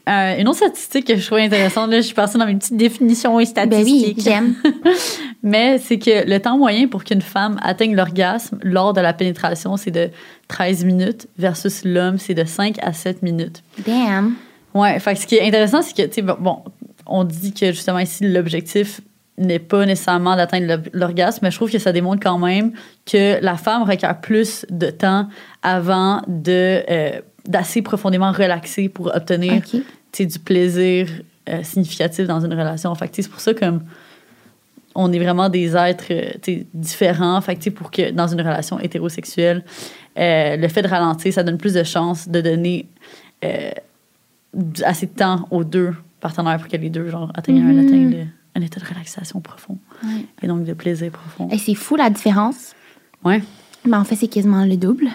[0.09, 2.77] Euh, une autre statistique que je trouvais intéressante, là, je suis passée dans mes petites
[2.77, 4.21] définitions et Ben oui, statistiques.
[4.23, 4.55] j'aime.
[5.43, 9.77] Mais c'est que le temps moyen pour qu'une femme atteigne l'orgasme lors de la pénétration,
[9.77, 10.11] c'est de
[10.49, 13.63] 13 minutes versus l'homme, c'est de 5 à 7 minutes.
[13.87, 14.35] Damn.
[14.75, 16.59] Ouais, fait ce qui est intéressant, c'est que, tu sais, bon,
[17.07, 19.01] on dit que justement ici, l'objectif
[19.39, 22.73] n'est pas nécessairement d'atteindre l'or- l'orgasme, mais je trouve que ça démontre quand même
[23.11, 25.29] que la femme requiert plus de temps
[25.63, 29.71] avant de euh, d'assez profondément relaxer pour obtenir OK.
[29.71, 31.09] tu sais, du plaisir
[31.49, 32.95] euh, significatif dans une relation.
[32.95, 33.83] Fait tu sais, c'est pour ça comme
[34.95, 37.41] on est vraiment des êtres euh, différents.
[37.41, 39.65] Fait que, pour que dans une relation hétérosexuelle,
[40.19, 42.87] euh, le fait de ralentir, ça donne plus de chances de donner
[43.45, 43.71] euh,
[44.85, 48.29] assez de temps aux deux partenaires pour que les deux genre, atteignent un, Mhm.
[48.55, 50.27] un état de relaxation profond Ouais.
[50.43, 51.49] et donc de plaisir profond.
[51.51, 52.75] Hey, c'est fou la différence.
[53.25, 53.43] Ouais,
[53.87, 55.09] Mais en fait, c'est quasiment le double.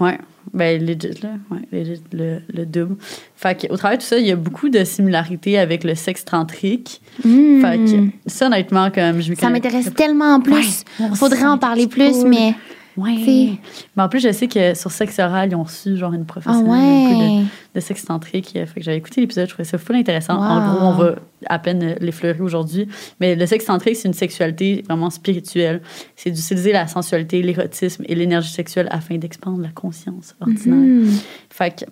[0.00, 0.18] ouais.
[0.52, 1.30] Ben, legit, là.
[1.50, 2.96] Ouais, legit, le, le double.
[3.36, 6.24] Fait au travers de tout ça, il y a beaucoup de similarités avec le sexe
[6.24, 7.00] tantrique.
[7.24, 7.60] Hmm.
[7.60, 10.84] Fait que, ça, honnêtement, comme je Ça m'intéresse tellement plus.
[11.00, 12.28] Ouais, Faudrait en parler plus, cool.
[12.28, 12.54] mais.
[12.96, 13.16] Ouais.
[13.16, 13.52] T'sais.
[13.96, 16.32] Mais en plus, je sais que sur Sexe Oral, ils ont reçu genre une Ah
[16.32, 18.52] professionnelle un peu de, de sexe tantrique.
[18.52, 20.36] Fait que j'avais écouté l'épisode, je trouvais ça full intéressant.
[20.36, 20.42] Wow.
[20.42, 21.14] En gros, on va
[21.46, 22.88] à peine l'effleurer aujourd'hui.
[23.20, 25.80] Mais le sexe tantrique, c'est une sexualité vraiment spirituelle.
[26.16, 30.76] C'est d'utiliser la sensualité, l'érotisme et l'énergie sexuelle afin d'expandre la conscience ordinaire.
[30.76, 31.18] Mhm.
[31.50, 31.84] Fait que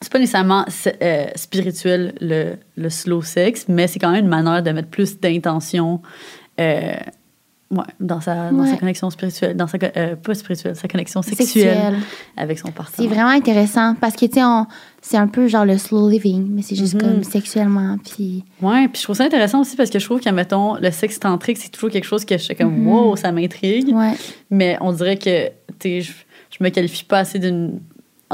[0.00, 0.66] c'est pas nécessairement
[1.02, 5.18] euh, spirituel le, le slow sex, mais c'est quand même une manière de mettre plus
[5.18, 6.02] d'intention
[6.60, 6.92] euh,
[7.76, 11.46] ouais, dans, sa, dans sa connexion spirituelle, dans sa, euh, pas spirituelle, sa connexion sexuelle,
[11.46, 11.94] Sexuel.
[12.36, 13.10] avec son C'est partenaire.
[13.10, 14.40] vraiment intéressant parce que, tu sais,
[15.02, 17.00] c'est un peu genre le slow living, mais c'est juste Mhm.
[17.00, 17.96] comme sexuellement.
[18.04, 18.44] Puis.
[18.62, 21.20] Ouais, puis je trouve ça intéressant aussi parce que je trouve que, mettons, le sexe
[21.20, 22.88] tantrique, c'est toujours quelque chose que je suis comme, Mhm.
[22.88, 23.94] wow, ça m'intrigue.
[23.94, 24.12] Ouais.
[24.50, 26.12] Mais on dirait que, tu sais, je,
[26.58, 27.80] je me qualifie pas assez d'une.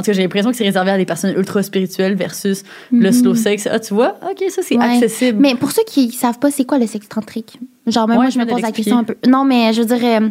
[0.01, 3.09] En tout cas, j'ai l'impression que c'est réservé à des personnes ultra spirituelles versus le
[3.11, 3.13] Mhm.
[3.13, 3.69] slow sex.
[3.71, 4.85] Ah, tu vois, OK, ça, c'est Ouais.
[4.97, 5.39] accessible.
[5.41, 7.59] Mais pour ceux qui savent pas, c'est quoi le sexe tantrique?
[7.87, 9.15] Genre, même Ouais, moi, je me pose la question un peu.
[9.29, 10.29] Non, mais je veux dire, euh,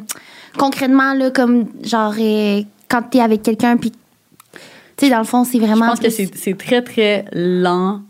[0.58, 5.44] concrètement, là, comme, genre, euh, quand t'es avec quelqu'un, puis, tu sais, dans le fond,
[5.44, 5.86] c'est vraiment.
[5.86, 8.02] Je pense que plus- c'est c'est très, très lent.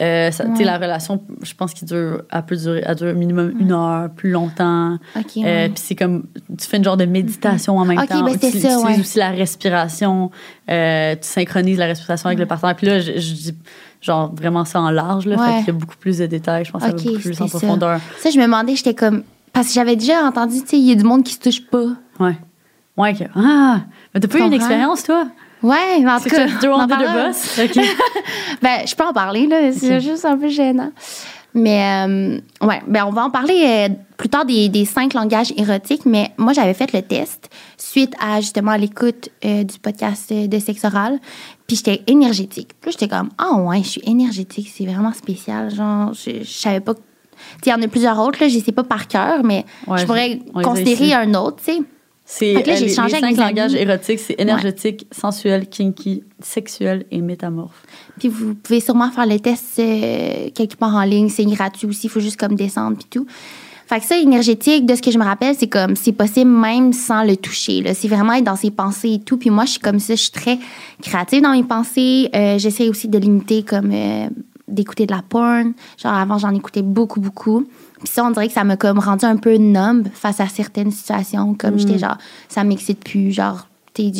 [0.00, 0.64] Euh, ça- Ouais.
[0.64, 4.30] La relation, je pense qu'il dure, elle peut durer, elle dure minimum une heure, plus
[4.30, 4.94] longtemps.
[5.16, 5.66] OK, Euh.
[5.68, 6.24] Puis c'est comme,
[6.56, 8.14] tu fais une genre de méditation en même temps.
[8.24, 10.30] ben tu utilises aussi la respiration.
[10.70, 12.76] euh, tu synchronises la respiration avec le partenaire.
[12.76, 13.54] Puis là, je, je dis
[14.00, 15.26] genre vraiment ça en large.
[15.26, 15.36] Là.
[15.54, 16.64] Fait qu'il y a beaucoup plus de détails.
[16.64, 18.00] Je pense que ça va beaucoup plus en profondeur.
[18.20, 19.24] Ça, je me demandais, j'étais comme.
[19.52, 21.66] Parce que j'avais déjà entendu, tu sais, il y a du monde qui se touche
[21.66, 21.86] pas.
[22.20, 22.36] Ouais.
[22.96, 23.14] Ouais.
[23.14, 23.80] que- ah!
[24.14, 25.26] Mais t'as pas eu une expérience, toi?
[25.62, 26.68] Ouais, mais en tout C'est cas.
[26.70, 27.58] on en bus?
[27.64, 27.84] OK.
[28.62, 29.72] Ben, je peux en parler, là.
[29.72, 30.92] C'est juste un peu gênant.
[31.54, 35.52] Mais, euh, ouais, ben, on va en parler euh, plus tard des, des cinq langages
[35.56, 36.04] érotiques.
[36.06, 40.84] Mais moi, j'avais fait le test suite à justement l'écoute euh, du podcast de sexe
[40.84, 41.18] oral.
[41.66, 42.70] Puis j'étais énergétique.
[42.80, 44.70] Puis là, j'étais comme, ah ouais, je suis énergétique.
[44.74, 45.74] C'est vraiment spécial.
[45.74, 46.94] Genre, je, je savais pas.
[46.94, 47.00] Tu
[47.66, 48.48] il y en a plusieurs autres, là.
[48.48, 51.78] Je sais pas par cœur, mais Ouais, je pourrais considérer un autre, tu sais.
[52.30, 53.82] C'est euh, j'ai les, cinq langages amis.
[53.82, 57.82] érotiques, c'est énergétique, sensuel, kinky, sexuel et métamorphe.
[58.18, 61.30] Puis vous pouvez sûrement faire le test euh, quelque part en ligne.
[61.30, 62.06] C'est gratuit aussi.
[62.06, 63.26] Il faut juste comme descendre puis tout.
[63.86, 66.92] Fait que ça, énergétique, de ce que je me rappelle, c'est comme, c'est possible même
[66.92, 67.80] sans le toucher.
[67.80, 67.94] là.
[67.94, 69.38] C'est vraiment être dans ses pensées et tout.
[69.38, 70.58] Puis moi, je suis comme ça, je suis très
[71.00, 72.28] créative dans mes pensées.
[72.36, 74.28] Euh, J'essaie aussi de limiter comme euh,
[74.68, 75.72] d'écouter de la porn.
[75.96, 77.66] Genre avant, j'en écoutais beaucoup, beaucoup.
[77.98, 80.90] Puis ça, on dirait que ça m'a comme rendu un peu numb face à certaines
[80.90, 81.54] situations.
[81.54, 82.16] Comme j'étais genre,
[82.48, 83.32] ça m'excite plus.
[83.32, 84.12] Genre, t'es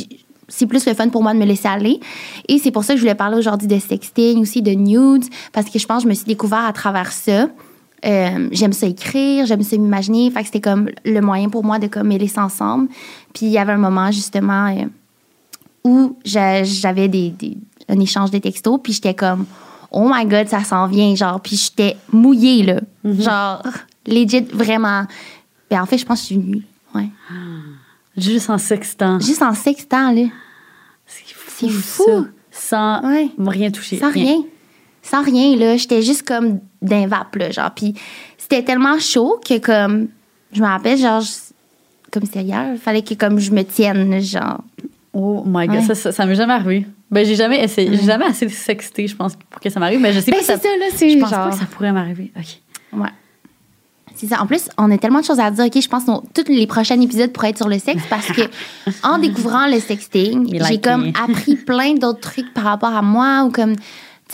[0.50, 2.00] c'est plus le fun pour moi de me laisser aller.
[2.48, 5.68] Et c'est pour ça que je voulais parler aujourd'hui de sexting, aussi de nudes, parce
[5.68, 7.48] que je pense que je me suis découvert à travers ça.
[8.06, 10.30] Euh, j'aime ça écrire, j'aime ça m'imaginer.
[10.30, 12.88] Fait que c'était comme le moyen pour moi de comme mêler ça ensemble.
[13.34, 14.86] Puis il y avait un moment justement euh,
[15.84, 19.44] où j'a- j'avais des, des- un échange de textos, puis j'étais comme
[19.90, 21.40] oh my god, ça s'en vient, genre.
[21.40, 23.62] Puis j'étais mouillée là, genre
[24.06, 25.04] legit vraiment.
[25.70, 26.62] Ben en fait, je pense que je suis venue.
[26.94, 27.08] Ouais.
[28.16, 29.20] Juste en sextant.
[29.20, 30.26] Juste en sextant là.
[31.06, 32.02] C'est fou.
[32.04, 32.26] fou.
[32.50, 33.00] ça.
[33.02, 33.30] Sans Ouais.
[33.38, 33.98] rien toucher.
[33.98, 34.42] Sans rien.
[35.02, 35.76] Sans rien, là.
[35.76, 37.70] J'étais juste comme d'un vape, là, genre.
[37.70, 37.94] Puis
[38.36, 40.08] c'était tellement chaud que, comme,
[40.52, 41.22] je me rappelle, genre,
[42.10, 44.62] comme c'était hier, il fallait que, comme, je me tienne, genre.
[45.12, 45.82] Oh my god, Ouais.
[45.82, 46.86] ça, ça, ça m'est jamais arrivé.
[47.10, 47.88] Ben, j'ai jamais essayé.
[47.96, 50.00] J'ai jamais assez sexté, je pense, pour que ça m'arrive.
[50.00, 50.42] Mais je sais Ben, pas.
[50.44, 52.30] c'est si ça, là, c'est Je pense genre- pas que ça pourrait m'arriver.
[52.36, 53.00] OK.
[53.00, 53.08] Ouais.
[54.14, 54.42] C'est ça.
[54.42, 55.64] En plus, on a tellement de choses à dire.
[55.64, 58.42] OK, je pense que tous les prochains épisodes pourraient être sur le sexe parce que,
[59.04, 61.12] en découvrant le sexting, j'ai like comme me.
[61.22, 63.76] appris plein d'autres trucs par rapport à moi ou comme,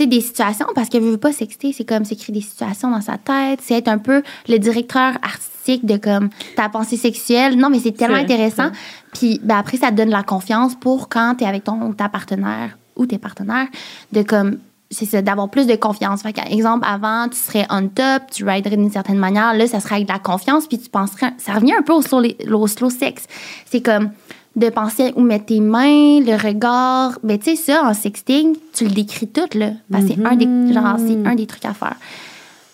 [0.03, 0.67] sais, des situations.
[0.75, 3.61] Parce que, veux pas sexter, c'est comme s'écrire des situations dans sa tête.
[3.63, 7.57] C'est être un peu le directeur artistique de comme ta pensée sexuelle.
[7.57, 8.71] Non, mais c'est tellement intéressant.
[9.13, 12.79] Puis, ben, après, ça te donne la confiance pour quand t'es avec ton ta partenaire
[12.97, 13.69] ou tes partenaires
[14.13, 14.59] de comme
[14.91, 16.23] c'est ça, d'avoir plus de confiance.
[16.23, 19.55] Fait qu'à exemple, avant, tu serais on top, tu riderais d'une certaine manière.
[19.55, 21.33] Là, ça serait avec de la confiance, puis tu penserais.
[21.39, 23.27] Ça revient un peu au slow, au slow sex.
[23.67, 24.11] C'est comme
[24.57, 27.19] de penser où mettre tes mains, le regard.
[27.23, 29.71] Ben, tu sais, ça, en sexting, tu le décris tout, là.
[29.91, 31.97] Parce que c'est un, des, genre, c'est un des trucs à faire.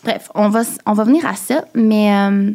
[0.04, 2.14] Bref, on va, on va venir à ça, mais.
[2.14, 2.50] euh,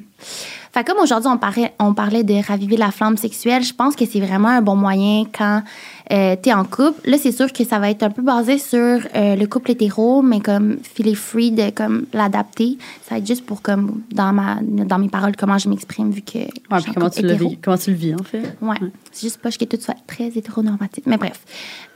[0.79, 4.05] fait comme aujourd'hui, on parlait, on parlait de raviver la flamme sexuelle, je pense que
[4.05, 5.63] c'est vraiment un bon moyen quand
[6.11, 7.09] euh, tu es en couple.
[7.09, 10.21] Là, c'est sûr que ça va être un peu basé sur euh, le couple hétéro,
[10.21, 12.77] mais comme feel free de comme l'adapter.
[13.03, 16.21] Ça va être juste pour comme dans ma dans mes paroles comment je m'exprime vu
[16.21, 17.49] que je Ouais, puis comment tu, le hétéro.
[17.49, 18.57] vis, comment tu le vis, en fait.
[18.61, 18.77] Ouais.
[19.11, 21.03] C'est juste pas que tout soit très hétéronormatif.
[21.07, 21.39] Mais bref.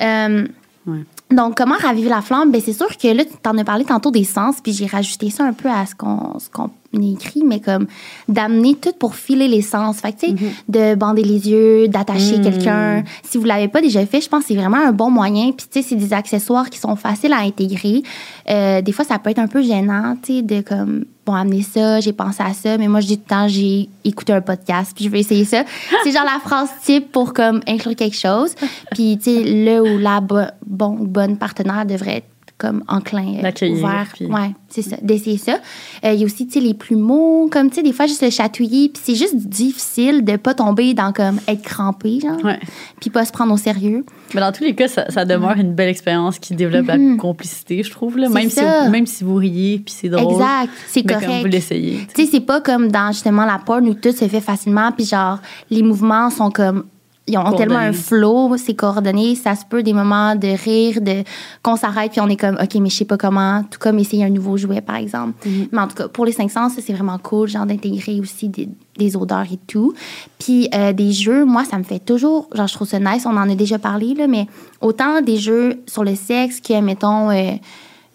[0.01, 0.47] Euh,
[0.87, 1.03] Ouais.
[1.29, 2.51] donc, comment raviver la flamme?
[2.51, 5.29] Ben, c'est sûr que là, tu t'en as parlé tantôt des sens, puis j'ai rajouté
[5.29, 7.85] ça un peu à ce qu'on ce qu'on écrit, mais comme
[8.27, 9.97] d'amener tout pour filer les sens.
[9.97, 12.43] Fait que, tu sais, de bander les yeux, d'attacher Mhm.
[12.43, 13.03] quelqu'un.
[13.23, 15.51] Si vous l'avez pas déjà fait, je pense que c'est vraiment un bon moyen.
[15.51, 18.01] Puis, tu sais, c'est des accessoires qui sont faciles à intégrer.
[18.49, 21.61] Euh, des fois, ça peut être un peu gênant, tu sais, de comme, bon, amener
[21.61, 24.41] ça, j'ai pensé à ça, mais moi, je dis tout le temps, j'ai écouté un
[24.41, 25.63] podcast, puis je vais essayer ça.
[26.03, 28.55] c'est genre la phrase type pour comme inclure quelque chose.
[28.91, 32.25] Puis, tu sais, le ou la bo- bon, bonne partenaire devrait être
[32.59, 34.07] comme enclin, euh, ouvert.
[34.13, 35.57] puis- Ouais, c'est ça, d'essayer ça.
[36.05, 38.21] Euh, Il y a aussi, tu sais, les mots, comme, tu sais, des fois, juste
[38.21, 42.59] le chatouiller, puis c'est juste difficile de pas tomber dans, comme, être crampé, genre, Ouais.
[42.99, 44.05] puis pas se prendre au sérieux.
[44.35, 47.81] Mais dans tous les cas, ça, ça demeure une belle expérience qui développe la complicité,
[47.81, 48.17] je trouve.
[48.17, 48.29] Là.
[48.29, 48.59] Même, si,
[48.91, 50.33] même si vous riez, puis c'est drôle.
[50.33, 51.41] Exact, c'est mais comme correct.
[51.41, 52.07] vous l'essayez.
[52.13, 55.05] Tu sais, c'est pas comme dans justement la porn où tout se fait facilement, puis
[55.05, 56.83] genre, les mouvements sont comme.
[57.29, 61.23] Ils ont tellement un flow, c'est coordonné, ça se peut des moments de rire, de
[61.61, 64.25] qu'on s'arrête, puis on est comme, OK, mais je sais pas comment, tout comme essayer
[64.25, 65.33] un nouveau jouet, par exemple.
[65.71, 68.67] Mais en tout cas, pour les 500, ça, c'est vraiment cool, genre d'intégrer aussi des,
[68.97, 69.93] des odeurs et tout.
[70.39, 73.37] Puis euh, des jeux, moi, ça me fait toujours, genre, je trouve ça nice, on
[73.37, 74.47] en a déjà parlé, là, mais
[74.81, 77.53] autant des jeux sur le sexe que, mettons, euh,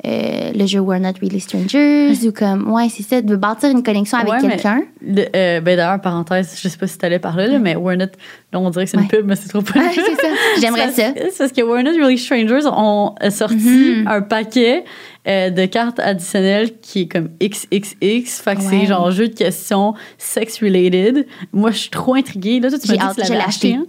[0.07, 3.83] euh, le jeu We're Not Really Strangers ou comme, ouais, c'est ça, de bâtir une
[3.83, 4.83] connexion avec Ouais, quelqu'un.
[5.07, 8.07] euh, ben d'ailleurs, parenthèse, je sais pas si t'allais parler là, mais We're Not.
[8.53, 9.09] Là, on dirait que c'est une Ouais.
[9.09, 9.83] pub, mais c'est trop pas pub.
[9.95, 10.29] c'est ça.
[10.61, 11.13] J'aimerais ça.
[11.15, 14.07] C'est parce que We're Not Really Strangers ont euh, sorti Mhm.
[14.09, 14.85] un paquet
[15.27, 18.43] euh, de cartes additionnelles qui est comme XXX.
[18.43, 18.67] Fait que Ouais.
[18.81, 21.27] c'est genre jeu de questions sex-related.
[21.53, 22.61] Moi, je suis trop intriguée.
[22.61, 23.75] Là, toi, tu m'as dit que tu acheté.
[23.75, 23.85] hein?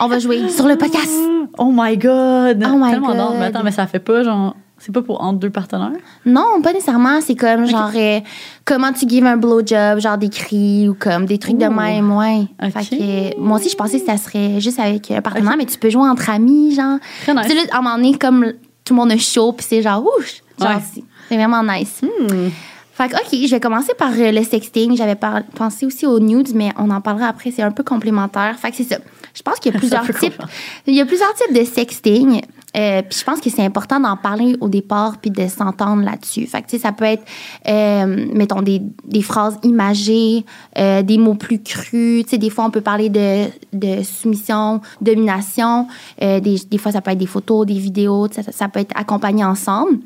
[0.00, 1.12] On va jouer sur le podcast.
[1.58, 2.64] Oh my god!
[2.66, 3.36] Oh my Tellement God.
[3.38, 4.56] Mais attends, mais ça fait pas genre.
[4.84, 5.92] C'est pas pour entre deux partenaires?
[6.26, 7.20] Non, pas nécessairement.
[7.20, 8.18] C'est comme genre euh,
[8.64, 12.46] comment tu gives un blowjob, genre des cris ou comme des trucs de même, ouais.
[12.60, 12.70] Ok.
[12.72, 15.66] Fait que, euh, moi aussi, je pensais que ça serait juste avec un partenaire, mais
[15.66, 16.98] tu peux jouer entre amis, genre.
[17.22, 17.42] Très nice.
[17.44, 18.52] Tu sais, là, à un moment donné, comme
[18.84, 20.02] tout le monde est chaud, puis c'est genre,
[20.60, 20.66] Ouais.
[20.92, 22.00] c'est- vraiment nice.
[22.02, 22.48] Hmm.
[22.94, 24.96] Fait que, OK, je vais commencer par euh, le sexting.
[24.96, 25.16] J'avais
[25.54, 27.50] pensé aussi aux nudes, mais on en parlera après.
[27.50, 28.56] C'est un peu complémentaire.
[28.58, 28.96] Fait que c'est ça.
[29.34, 30.42] Je pense qu'il y a plusieurs types.
[30.86, 32.42] Il y a plusieurs types de sexting.
[32.76, 36.46] Euh, je pense que c'est important d'en parler au départ puis de s'entendre là-dessus.
[36.46, 37.24] Fait que, ça peut être,
[37.68, 40.44] euh, mettons, des, des phrases imagées,
[40.78, 42.24] euh, des mots plus crus.
[42.24, 45.86] Tu sais, des fois, on peut parler de, de soumission, domination.
[46.22, 48.28] Euh, des, des fois, ça peut être des photos, des vidéos.
[48.50, 49.98] Ça, peut être accompagné ensemble.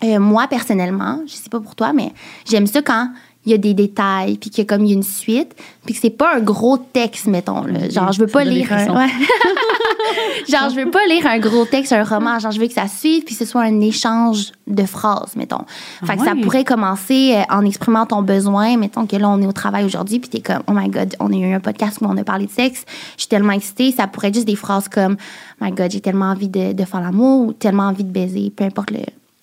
[0.00, 2.12] Moi, personnellement, je sais pas pour toi, mais
[2.48, 3.10] j'aime ça quand
[3.48, 5.94] il y a des détails, puis qu'il y a comme y a une suite, puis
[5.94, 7.62] que c'est pas un gros texte, mettons.
[7.62, 7.88] Là.
[7.88, 8.94] Genre, je veux pas lire un...
[8.94, 9.08] ouais.
[10.48, 12.38] genre, je veux pas lire un gros texte, un roman.
[12.38, 15.64] Genre, je veux que ça suive, puis que ce soit un échange de phrases, mettons.
[16.04, 18.76] Fait que ça pourrait commencer euh, en exprimant ton besoin.
[18.76, 21.32] Mettons que là, on est au travail aujourd'hui, puis t'es comme, oh my God, on
[21.32, 22.84] a eu un podcast où on a parlé de sexe.
[23.16, 23.92] Je suis tellement excitée.
[23.92, 26.84] Ça pourrait être juste des phrases comme, oh my God, j'ai tellement envie de, de
[26.84, 29.00] faire l'amour ou tellement envie de baiser, peu importe le,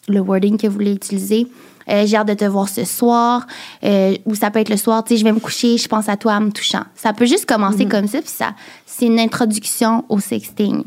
[0.07, 1.47] le wording que vous voulez utiliser.
[1.89, 3.45] Euh, j'ai hâte de te voir ce soir.
[3.83, 6.09] Euh, ou ça peut être le soir, tu sais, je vais me coucher, je pense
[6.09, 6.83] à toi en me touchant.
[6.95, 8.53] Ça peut juste commencer comme ça, puis ça,
[8.85, 10.83] c'est une introduction au sexting.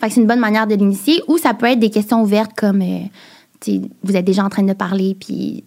[0.00, 1.22] Fait que c'est une bonne manière de l'initier.
[1.28, 3.00] Ou ça peut être des questions ouvertes comme, euh,
[3.60, 5.64] tu sais, vous êtes déjà en train de parler, puis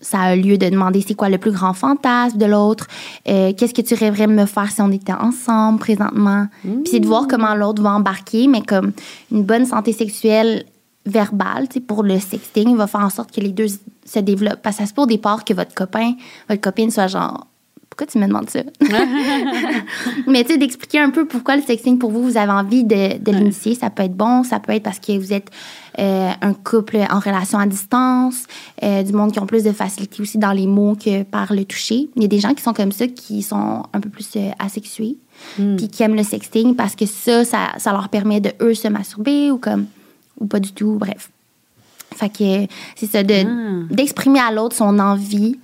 [0.00, 2.86] ça a lieu de demander c'est quoi le plus grand fantasme de l'autre,
[3.28, 6.46] euh, qu'est-ce que tu rêverais me faire si on était ensemble présentement?
[6.62, 8.92] Puis c'est de voir comment l'autre va embarquer, mais comme
[9.30, 10.64] une bonne santé sexuelle
[11.06, 13.68] sais, pour le sexting, va faire en sorte que les deux
[14.04, 14.62] se développent.
[14.62, 16.14] Parce que ça se peut au départ que votre copain,
[16.48, 17.46] votre copine soit genre
[17.90, 18.60] pourquoi tu me demandes ça?
[20.26, 23.18] Mais tu sais, d'expliquer un peu pourquoi le sexting pour vous, vous avez envie de,
[23.18, 23.74] de l'initier.
[23.74, 25.50] Ça peut être bon, ça peut être parce que vous êtes
[25.98, 28.44] euh, un couple en relation à distance,
[28.84, 31.64] euh, du monde qui ont plus de facilité aussi dans les mots que par le
[31.64, 32.08] toucher.
[32.14, 34.50] Il y a des gens qui sont comme ça, qui sont un peu plus euh,
[34.60, 35.18] asexués,
[35.56, 38.88] puis qui aiment le sexting parce que ça, ça, ça leur permet de eux se
[38.88, 39.86] masturber ou comme,
[40.40, 41.30] ou pas du tout, bref.
[42.16, 43.86] Fait que c'est ça, de- Ah.
[43.94, 45.58] d'exprimer à l'autre son envie.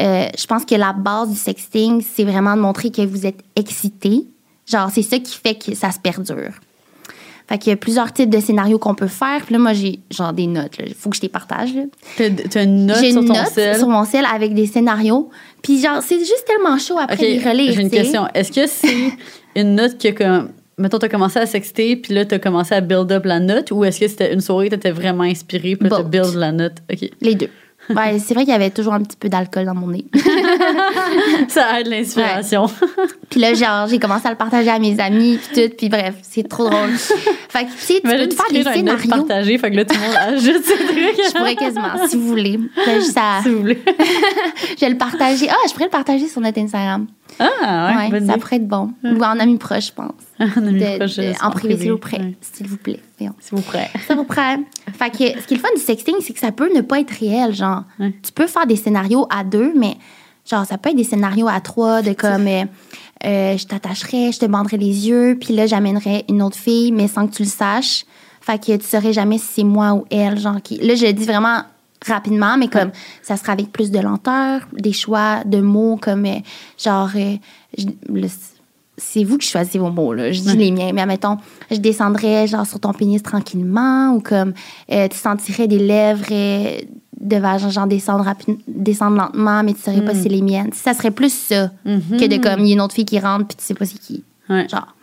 [0.00, 3.40] Euh, je pense que la base du sexting, c'est vraiment de montrer que vous êtes
[3.56, 4.24] excité.
[4.66, 6.52] Genre, c'est ça qui fait que ça se perdure.
[7.48, 9.42] Fait qu'il y a plusieurs types de scénarios qu'on peut faire.
[9.44, 10.76] Puis là, moi, j'ai genre des notes.
[10.86, 11.70] Il faut que je les partage.
[12.16, 15.28] T'as une note sur une ton note sur mon sel avec des scénarios.
[15.62, 17.72] Puis genre, c'est juste tellement chaud après Ok, les relais.
[17.72, 18.26] J'ai une question.
[18.32, 19.12] Est-ce que c'est
[19.56, 23.10] une note que, comme, mettons, t'as commencé à sexter, puis là, t'as commencé à build
[23.12, 26.02] up la note, ou est-ce que c'était une soirée, t'étais vraiment inspiré, puis là, t'as
[26.02, 26.78] build la note?
[26.92, 27.10] OK.
[27.20, 27.50] Les deux.
[27.90, 30.04] Ouais, c'est vrai qu'il y avait toujours un petit peu d'alcool dans mon nez.
[31.48, 32.66] Ça aide l'inspiration.
[33.28, 35.74] Puis là, genre, j'ai commencé à le partager à mes amis, puis tout.
[35.76, 36.90] Puis bref, c'est trop drôle.
[37.48, 39.08] Fait que, tu sais, tu peux te faire des scénarios.
[39.10, 41.26] partagé, fait que là, tout le monde ajoute ces trucs.
[41.26, 42.60] Je pourrais quasiment, si vous voulez.
[42.94, 43.78] Juste à- Si vous voulez.
[44.76, 45.48] je vais le partager.
[45.50, 47.06] Ah, je pourrais le partager sur notre Instagram.
[47.38, 48.40] Ah, ouais, Ouais, bonne ça idée.
[48.40, 48.90] pourrait être bon.
[49.04, 50.12] Ou en ami proche, je pense.
[50.38, 52.34] Un ami De- proche, de- euh, en privé, s'il vous plaît.
[52.40, 53.00] S'il vous plaît.
[53.18, 53.88] S'il vous plaît.
[54.06, 54.56] Ça vous prend.
[54.98, 57.00] Fait que ce qui est le fun du sexting, c'est que ça peut ne pas
[57.00, 57.54] être réel.
[57.54, 58.12] Genre, Ouais.
[58.22, 59.96] tu peux faire des scénarios à deux, mais
[60.50, 62.64] genre, ça peut être des scénarios à trois de comme euh,
[63.24, 67.08] euh, je t'attacherais, je te banderais les yeux, puis là, j'amènerais une autre fille, mais
[67.08, 68.04] sans que tu le saches.
[68.40, 70.76] Fait que tu saurais jamais si c'est moi ou elle, genre, qui.
[70.78, 71.62] Là, je le dis vraiment
[72.04, 72.90] rapidement, mais comme
[73.22, 76.38] ça sera avec plus de lenteur, des choix de mots comme euh,
[76.76, 77.10] genre,
[77.78, 78.26] je- le-
[78.96, 80.32] c'est vous qui choisissez vos mots, là.
[80.32, 80.92] Je dis les miens.
[80.92, 81.38] Mais admettons,
[81.70, 84.52] je descendrais genre sur ton pénis tranquillement ou comme
[84.90, 86.80] euh, tu sentirais des lèvres euh,
[87.20, 88.26] de vagin genre descendre,
[88.68, 90.72] descendre lentement, mais tu saurais pas si c'est les miennes.
[90.72, 93.46] Ça serait plus ça que de comme il y a une autre fille qui rentre
[93.46, 94.24] puis tu sais pas c'est qui.
[94.48, 94.68] Ouais.
[94.68, 94.94] Genre.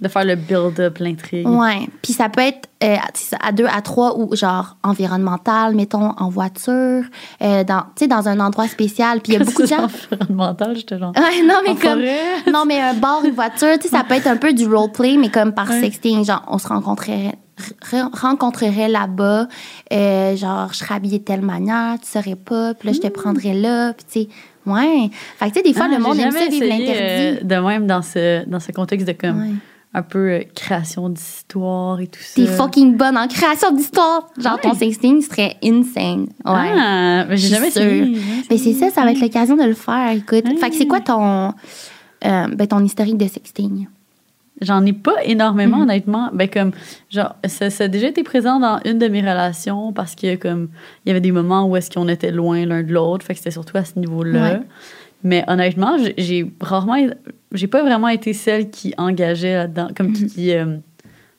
[0.00, 1.48] De faire le build-up, l'intrigue.
[1.48, 1.88] Ouais.
[2.02, 2.96] Puis ça peut être euh,
[3.40, 7.02] à deux, à trois ou genre environnemental, mettons en voiture,
[7.42, 9.20] euh, dans, dans un endroit spécial.
[9.20, 9.84] Puis il y a beaucoup de gens.
[9.84, 11.12] environnemental, j'étais genre.
[11.16, 12.00] Ouais, non, mais En comme.
[12.00, 12.20] forêt.
[12.52, 15.16] Non, mais un bar, une voiture, tu sais, ça peut être un peu du roleplay,
[15.16, 15.80] mais comme par Ouais.
[15.80, 16.24] sexting.
[16.24, 17.32] Genre, on se rencontrerait,
[17.90, 19.48] re- rencontrerait là-bas,
[19.92, 23.08] euh, genre, je serais habillée de telle manière, tu saurais pas, puis là, je te
[23.08, 24.28] prendrais là, puis tu sais.
[24.70, 25.10] Ouais.
[25.38, 26.92] Fait que, tu sais, des fois, Ah, le monde aime ça vivre l'interdit.
[27.00, 29.54] euh, de même dans ce, dans ce contexte de comme Ouais.
[29.96, 32.34] Un peu euh, création d'histoire et tout ça.
[32.34, 34.28] T'es fucking bonne en création d'histoire.
[34.38, 36.26] Genre, ton sexting serait insane.
[36.44, 36.70] Ouais.
[36.76, 38.20] Ah, mais j'ai jamais essayé.
[38.50, 40.10] Ben, c'est ça, ça va être l'occasion de le faire.
[40.10, 40.46] Écoute.
[40.60, 41.50] Fait que c'est quoi ton, euh,
[42.20, 43.86] ben, ton historique de sexting?
[44.60, 46.28] J'en ai pas énormément, honnêtement.
[46.34, 46.72] Ben, comme,
[47.08, 50.68] genre, ça, ça a déjà été présent dans une de mes relations parce que, comme,
[51.04, 53.24] il y avait des moments où est-ce qu'on était loin l'un de l'autre.
[53.24, 54.42] Fait que c'était surtout à ce niveau-là.
[54.42, 54.60] Ouais.
[55.26, 57.04] Mais honnêtement, j'ai- rarement,
[57.50, 60.76] j'ai pas vraiment été celle qui engageait là-dedans, comme qui, euh,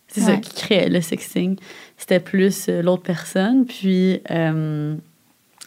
[0.09, 0.41] c'est ça, Mhm.
[0.41, 1.55] Qui créait le sexting.
[1.95, 3.65] C'était plus euh, l'autre personne.
[3.65, 4.93] Puis, euh,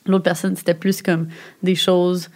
[0.05, 1.29] l'autre personne, c'était plus comme
[1.63, 2.29] des choses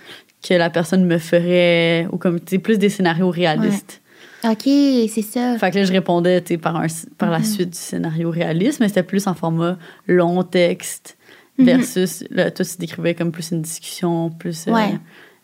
[0.47, 4.01] que la personne me ferait ou comme, tu plus des scénarios réalistes.
[4.45, 5.59] OK, c'est ça.
[5.59, 6.87] Fait que là, je répondais tu sais, par, un,
[7.19, 7.45] par la Mhm.
[7.45, 9.77] suite du scénario réaliste, mais c'était plus en format
[10.07, 11.17] long texte
[11.59, 11.67] Mhm.
[11.67, 14.67] versus, là, toi, tu décrivais comme plus une discussion, plus.
[14.67, 14.73] Ouais.
[14.95, 14.97] euh,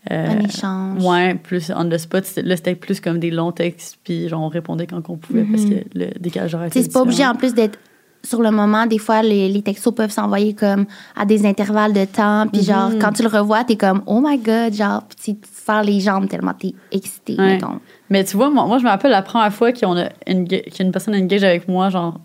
[0.08, 1.04] Un échange.
[1.04, 2.24] Ouais, plus on the spot.
[2.42, 5.62] Là, c'était plus comme des longs textes, puis genre, on répondait quand on pouvait parce
[5.64, 5.70] Mhm.
[5.70, 7.78] que le décalage horaire c'est pas obligé en plus d'être
[8.22, 8.86] sur le moment.
[8.86, 10.86] Des fois, les, les textos peuvent s'envoyer comme
[11.16, 12.46] à des intervalles de temps.
[12.52, 12.98] Puis genre, Mhm.
[12.98, 16.28] quand tu le revois, t'es comme, oh my god, genre, tu te serres les jambes
[16.28, 17.54] tellement t'es excité, Ouais.
[17.54, 17.80] mettons.
[18.08, 20.58] Mais tu vois, moi, moi je me rappelle la première fois qu'on a une, qu'il
[20.58, 22.20] y a une personne engage avec moi, genre,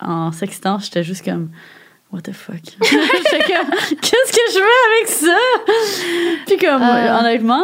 [0.00, 1.50] en sextant, j'étais juste comme,
[2.12, 2.56] what the fuck?
[2.80, 5.38] qu'est-ce que je fais avec ça?
[6.46, 7.18] Puis comme, Euh.
[7.20, 7.62] honnêtement,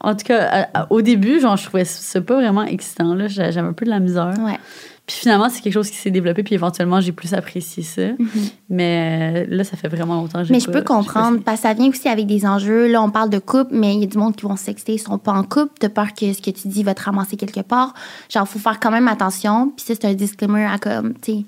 [0.00, 3.28] en tout cas, au début, genre, je trouvais ça pas vraiment excitant, là.
[3.28, 4.34] J'avais un peu de la misère.
[4.40, 4.58] Ouais.
[5.04, 8.02] Puis finalement, c'est quelque chose qui s'est développé, puis éventuellement, j'ai plus apprécié ça.
[8.18, 8.28] Mhm.
[8.70, 11.60] Mais euh, là, ça fait vraiment longtemps que j'ai Mais je pas- peux comprendre, parce
[11.60, 12.86] que ça vient aussi avec des enjeux.
[12.86, 14.98] Là, on parle de couple, mais il y a du monde qui vont sexter, ils
[14.98, 15.72] sont pas en couple.
[15.80, 17.94] T'as peur que ce que tu dis va te ramasser quelque part.
[18.32, 19.72] Genre, faut faire quand même attention.
[19.76, 21.38] Puis ça, c'est un disclaimer à comme, tu sais,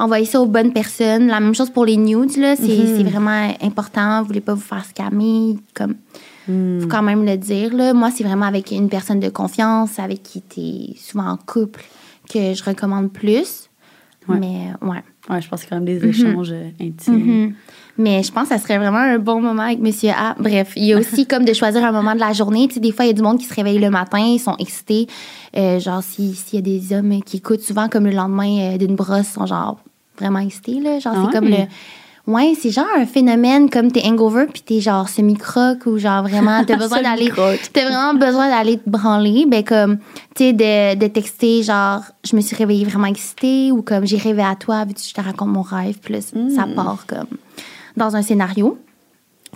[0.00, 1.26] envoyer ça aux bonnes personnes.
[1.28, 2.56] La même chose pour les nudes, là.
[2.56, 2.96] C'est Mhm.
[2.96, 4.20] c'est vraiment important.
[4.22, 5.56] Vous voulez pas vous faire scammer.
[5.74, 5.94] Comme,
[6.46, 7.92] faut quand même le dire, là.
[7.94, 11.84] Moi, c'est vraiment avec une personne de confiance, avec qui t'es souvent en couple,
[12.32, 13.68] que je recommande plus.
[14.28, 14.38] Ouais.
[14.38, 15.02] Mais, ouais.
[15.28, 17.14] Ouais, je pense y a quand même des échanges euh, intimes.
[17.46, 17.54] Mhm.
[17.98, 20.34] Mais je pense que ça serait vraiment un bon moment avec Monsieur A.
[20.38, 22.66] Bref, il y a aussi comme de choisir un moment de la journée.
[22.68, 24.38] Tu sais, des fois, il y a du monde qui se réveille le matin, ils
[24.38, 25.06] sont excités.
[25.56, 28.78] Euh, genre, si- s'il y a des hommes qui écoutent souvent comme le lendemain euh,
[28.78, 29.78] d'une brosse, ils sont genre
[30.20, 30.78] vraiment excités.
[30.80, 30.98] Là.
[31.00, 31.56] Genre, Ah c'est comme le.
[32.26, 32.54] ouais?
[32.60, 36.76] C'est genre un phénomène comme t'es hangover puis t'es genre semi-croque ou genre vraiment t'as
[36.84, 37.30] besoin d'aller
[37.72, 39.98] t'as vraiment besoin d'aller te branler ben comme
[40.36, 44.18] tu sais de, de texter genre je me suis réveillée vraiment excitée ou comme j'ai
[44.18, 45.98] rêvé à toi veux-tu que je te raconte mon rêve?
[46.02, 46.74] Puis là, ça Mm.
[46.74, 47.26] part comme
[47.96, 48.78] dans un scénario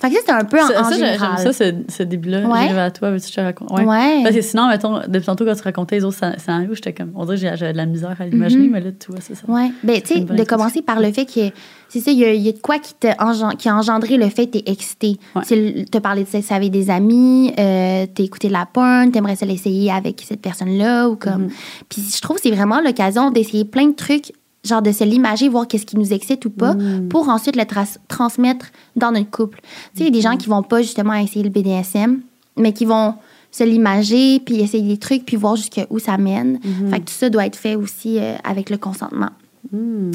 [0.01, 2.03] fait que ça c'est un peu en, Ça, en ça, général j'aime ça, ce, ce
[2.03, 2.41] début-là.
[2.47, 2.61] Ouais.
[2.65, 3.71] J'arrive à toi, veux-tu que je te raconte?
[3.71, 3.85] Ouais.
[3.85, 4.21] Ouais.
[4.23, 7.13] Parce que sinon, mettons, depuis tantôt, quand tu racontais les autres scén- scénarios, j'étais comme,
[7.15, 8.73] on dirait que j'ai- j'avais de la misère à l'imaginer, Mhm.
[8.73, 9.43] mais là, tu vois, c'est ça.
[9.49, 11.51] Ouais, ben tu sais, de commencer par le fait que
[11.89, 14.47] c'est ça, il y, a- il y a de quoi qui, a engendré le fait
[14.47, 15.17] que t'es excité.
[15.37, 15.43] Ouais.
[15.47, 19.37] Tu te parler de sexe avec des amis, euh, t'as écouté de la porn, t'aimerais
[19.37, 21.45] ça l'essayer avec cette personne-là ou comme.
[21.45, 21.51] Mhm.
[21.89, 24.33] Puis je trouve que c'est vraiment l'occasion d'essayer plein de trucs,
[24.65, 27.09] genre de se l'imager, voir qu'est-ce qui nous excite ou pas, Mhm.
[27.09, 27.65] pour ensuite le
[28.09, 29.61] transmettre dans notre couple.
[29.63, 32.21] Tu sais, il y a des gens qui vont pas justement essayer le BDSM,
[32.57, 33.15] mais qui vont
[33.51, 36.59] se l'imager, puis essayer des trucs, puis voir jusqu'où ça mène.
[36.65, 36.91] Mhm.
[36.91, 39.31] Fait que tout ça doit être fait aussi euh, avec le consentement.
[39.73, 40.11] Hmm.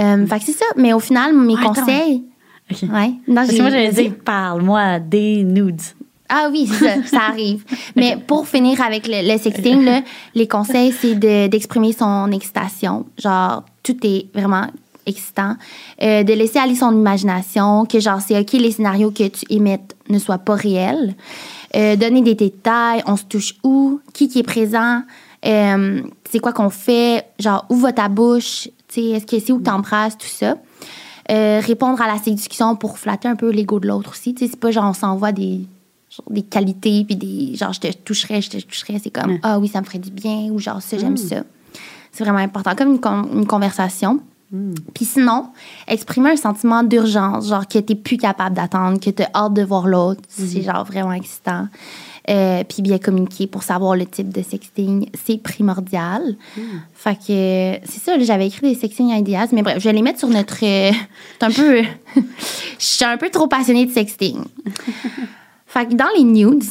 [0.00, 0.64] Euh, fait que c'est ça.
[0.76, 2.24] Mais au final, mes Ah, conseils.
[2.70, 2.82] OK.
[2.82, 3.12] Ouais.
[3.28, 5.80] Non, Parce que moi, j'allais dire, parle-moi des nudes.
[6.32, 7.64] Ah oui, ça, ça arrive.
[7.96, 10.00] Mais pour finir avec le, le sexting, là,
[10.34, 13.04] les conseils, c'est de- d'exprimer son excitation.
[13.18, 14.68] Genre, tout est vraiment
[15.06, 15.56] excitant.
[16.02, 19.96] Euh, de laisser aller son imagination, que genre, c'est OK, les scénarios que tu émettes
[20.08, 21.14] ne soient pas réels.
[21.74, 25.02] Euh, donner des détails, on se touche où, qui qui est présent,
[25.46, 26.00] euh,
[26.30, 29.60] c'est quoi qu'on fait, genre, où va ta bouche, tu sais, est-ce que c'est où
[29.60, 30.56] t'embrasses, tout ça.
[31.28, 34.34] Répondre à la séduction pour flatter un peu l'ego de l'autre aussi.
[34.34, 35.60] Tu sais, c'est pas genre on s'envoie des,
[36.10, 38.98] genre, des qualités puis des genre je te toucherais, je te toucherais.
[39.02, 41.16] C'est comme ah oui, ça me ferait du bien ou genre ça, j'aime Mm.
[41.16, 41.36] ça.
[42.12, 44.20] C'est vraiment important, comme une, con- une conversation.
[44.52, 44.74] Hmm.
[44.94, 45.46] Puis sinon,
[45.86, 49.86] exprimer un sentiment d'urgence, genre que t'es plus capable d'attendre, que t'as hâte de voir
[49.86, 50.20] l'autre.
[50.28, 51.68] C'est genre vraiment excitant.
[52.28, 56.34] Euh, puis bien communiquer pour savoir le type de sexting, c'est primordial.
[56.94, 60.18] Fait que c'est ça, j'avais écrit des sexting ideas, mais bref, je vais les mettre
[60.18, 60.58] sur notre.
[60.64, 60.90] euh,
[61.38, 61.82] c'est un peu.
[62.16, 64.38] Je suis un peu trop passionnée de sexting.
[65.72, 66.62] fait que dans les nudes,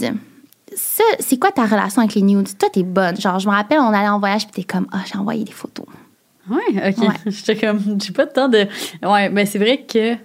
[0.75, 2.47] ça, c'est quoi ta relation avec les nudes?
[2.57, 3.19] Toi, t'es bonne.
[3.19, 5.51] Genre, je me rappelle, on allait en voyage, puis t'es comme, ah, j'ai envoyé des
[5.51, 5.85] photos.
[6.49, 6.97] Ouais, OK.
[6.99, 7.15] Ouais.
[7.31, 8.67] J'étais comme, j'ai pas de temps de.
[9.03, 10.15] Ouais, ben c'est vrai que.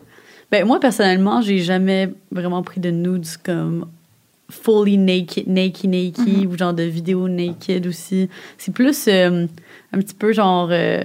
[0.51, 3.87] Ben moi, personnellement, j'ai jamais vraiment pris de nudes comme
[4.51, 6.47] fully naked, naked, naked, Mm-hmm.
[6.47, 8.29] ou genre de vidéo naked aussi.
[8.59, 9.47] C'est plus euh,
[9.93, 10.68] un petit peu genre.
[10.70, 11.03] euh,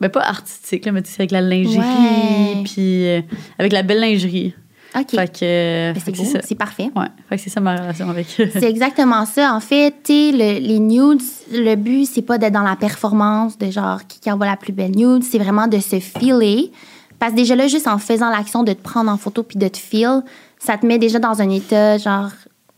[0.00, 3.20] ben pas artistique, là, mais tu sais, avec la lingerie, puis euh,
[3.58, 4.54] avec la belle lingerie.
[4.96, 5.14] OK.
[5.14, 6.90] Ben, c'est beau, c'est parfait.
[6.96, 8.26] Ouais, fait que c'est ça ma relation avec.
[8.28, 9.54] C'est exactement ça.
[9.54, 11.22] En fait, le- les nudes,
[11.52, 14.96] le but, c'est pas d'être dans la performance de genre qui, envoie la plus belle
[14.96, 15.22] nude.
[15.22, 16.72] C'est vraiment de se filer.
[17.18, 19.68] Parce que déjà là, juste en faisant l'action de te prendre en photo puis de
[19.68, 20.22] te feel,
[20.58, 22.30] ça te met déjà dans un état genre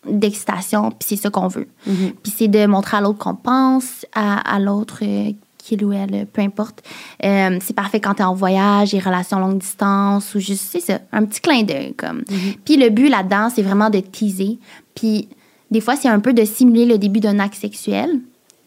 [0.09, 1.69] d'excitation, puis c'est ça qu'on veut.
[1.87, 5.31] Puis c'est de montrer à l'autre qu'on pense, à, à l'autre euh,
[5.63, 6.83] qu'il ou elle, peu importe.
[7.25, 10.99] Euh, c'est parfait quand t'es en voyage, et relations longue distance, ou juste, c'est ça,
[11.13, 11.95] un petit clin d'œil.
[11.95, 12.23] comme.
[12.65, 14.59] Puis le but là-dedans, c'est vraiment de teaser.
[14.95, 15.29] Puis
[15.71, 18.11] des fois, c'est un peu de simuler le début d'un acte sexuel.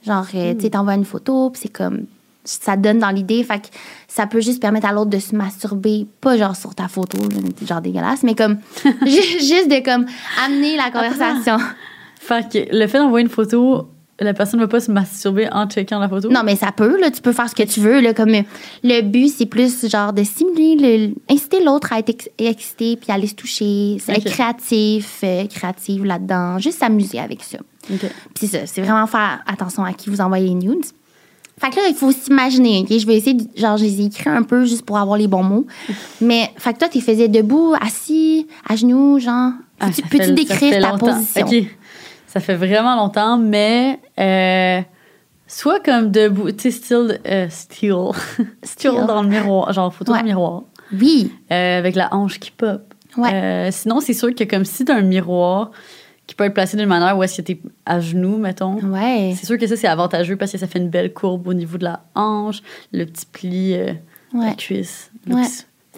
[0.05, 2.05] Genre, euh, tu sais, t'envoies une photo, puis c'est comme.
[2.47, 3.43] Ça donne dans l'idée.
[3.43, 3.67] Fait que
[4.07, 7.17] ça peut juste permettre à l'autre de se masturber, pas genre sur ta photo,
[7.67, 8.57] genre dégueulasse, mais comme.
[9.05, 10.05] ju- juste de comme
[10.45, 11.57] amener la conversation.
[12.19, 13.87] fait que le fait d'envoyer une photo,
[14.19, 16.29] la personne ne va pas se masturber en checkant la photo?
[16.29, 17.99] Non, mais ça peut, là, tu peux faire ce que tu veux.
[17.99, 18.41] Là, comme, euh,
[18.83, 20.75] le but, c'est plus genre de stimuler,
[21.07, 24.19] le, inciter l'autre à être ex- excité puis à aller se toucher, c'est Ok.
[24.19, 27.57] être créatif, euh, créative là-dedans, juste s'amuser avec ça.
[27.93, 27.99] Ok.
[28.33, 30.85] Puis c'est ça, c'est vraiment faire attention à qui vous envoyez les nudes.
[31.57, 32.97] Fait que là, il faut s'imaginer, OK?
[32.97, 35.27] Je vais essayer, de- genre, je les ai écrits un peu juste pour avoir les
[35.27, 35.65] bons mots.
[36.19, 39.51] Mais, fait que toi, tu faisais debout, assis, à genoux, genre.
[39.79, 41.13] Ah, Peux-tu décrire ta longtemps.
[41.15, 41.47] position?
[42.35, 44.81] Ça fait vraiment longtemps, mais euh,
[45.47, 47.91] soit comme debout, tu sais, style, euh, style,
[49.07, 50.23] dans le miroir, genre photo dans Ouais.
[50.23, 51.31] le miroir, Oui.
[51.51, 52.93] euh, avec la hanche qui pop.
[53.17, 53.33] Ouais.
[53.33, 55.71] Euh, sinon, c'est sûr que comme si t'as un miroir
[56.27, 58.79] qui peut être placé d'une manière où est-ce que t'es à genoux, mettons.
[58.81, 59.33] Ouais.
[59.37, 61.77] C'est sûr que ça, c'est avantageux parce que ça fait une belle courbe au niveau
[61.77, 62.61] de la hanche,
[62.91, 63.93] le petit pli, euh,
[64.33, 65.43] la cuisse, Ouais.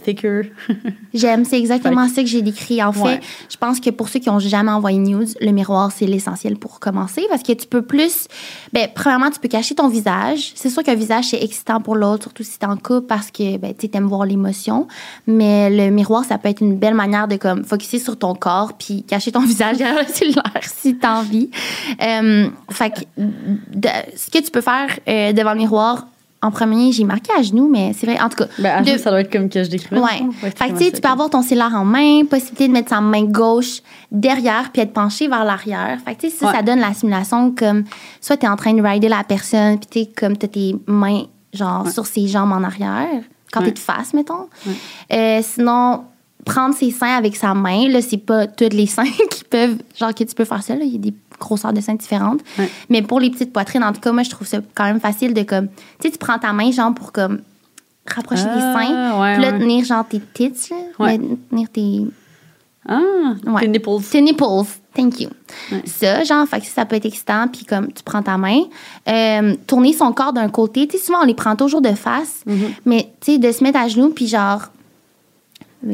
[0.04, 0.44] Thicker.
[1.14, 2.82] J'aime, c'est exactement ça que j'ai décrit.
[2.84, 3.20] En fait, Ouais.
[3.50, 6.80] je pense que pour ceux qui ont jamais envoyé news, le miroir, c'est l'essentiel pour
[6.80, 8.28] commencer parce que tu peux plus.
[8.74, 10.52] Ben, premièrement, tu peux cacher ton visage.
[10.56, 13.58] C'est sûr qu'un visage, c'est excitant pour l'autre, surtout si t'es en couple parce que
[13.58, 14.88] ben, tu aimes voir l'émotion.
[15.26, 18.74] Mais le miroir, ça peut être une belle manière de comme focuser sur ton corps
[18.78, 21.50] puis cacher ton visage derrière le cellulaire si t'as envie.
[22.02, 26.08] Euh, fait que de- ce que tu peux faire euh, devant le miroir,
[26.42, 28.46] en premier, j'ai marqué à genoux, mais c'est vrai, en tout cas.
[28.60, 30.00] Ben, à de- genoux, ça doit être comme que je décrivais.
[30.02, 30.22] Ouais.
[30.22, 30.32] non?
[30.32, 33.02] Fait que tu sais, tu peux avoir ton cellulaire en main, possibilité de mettre sa
[33.02, 33.82] main gauche
[34.12, 35.98] derrière puis être penché vers l'arrière.
[36.06, 36.54] Fait que tu sais, ça, Ouais.
[36.54, 37.84] ça donne la simulation comme
[38.22, 40.50] soit tu es en train de rider la personne puis tu sais, comme tu as
[40.50, 41.24] tes mains
[41.54, 43.08] genre sur ses jambes en arrière
[43.52, 43.70] quand tu Ouais.
[43.72, 44.48] es de face, mettons.
[45.14, 46.04] Euh, sinon,
[46.48, 50.14] prendre ses seins avec sa main, là, c'est pas tous les seins qui peuvent, genre
[50.14, 50.84] que tu peux faire ça, là.
[50.86, 52.42] Il y a des grosseurs de seins différentes.
[52.58, 52.70] Ouais.
[52.90, 55.34] Mais pour les petites poitrines, en tout cas, moi, je trouve ça quand même facile
[55.34, 55.74] de comme, tu
[56.04, 57.42] sais, tu prends ta main, genre, pour comme
[58.08, 59.22] rapprocher Ah, seins.
[59.22, 59.60] ouais, Puis là, ouais.
[59.60, 60.54] tenir genre tes tits,
[61.00, 61.18] là.
[61.50, 62.02] Tenir tes,
[62.90, 63.02] Ah,
[63.46, 63.62] Ouais.
[63.62, 64.02] tes nipples.
[64.10, 64.44] tes nipples.
[64.96, 65.30] Thank you.
[65.86, 67.48] Ça, genre, fait que ça, ça peut être excitant.
[67.50, 68.62] Puis comme tu prends ta main,
[69.08, 70.88] euh, tourner son corps d'un côté.
[70.88, 72.42] Tu sais, souvent, on les prend toujours de face.
[72.48, 72.56] Mm-hmm.
[72.86, 74.62] Mais tu sais, de se mettre à genoux, puis genre.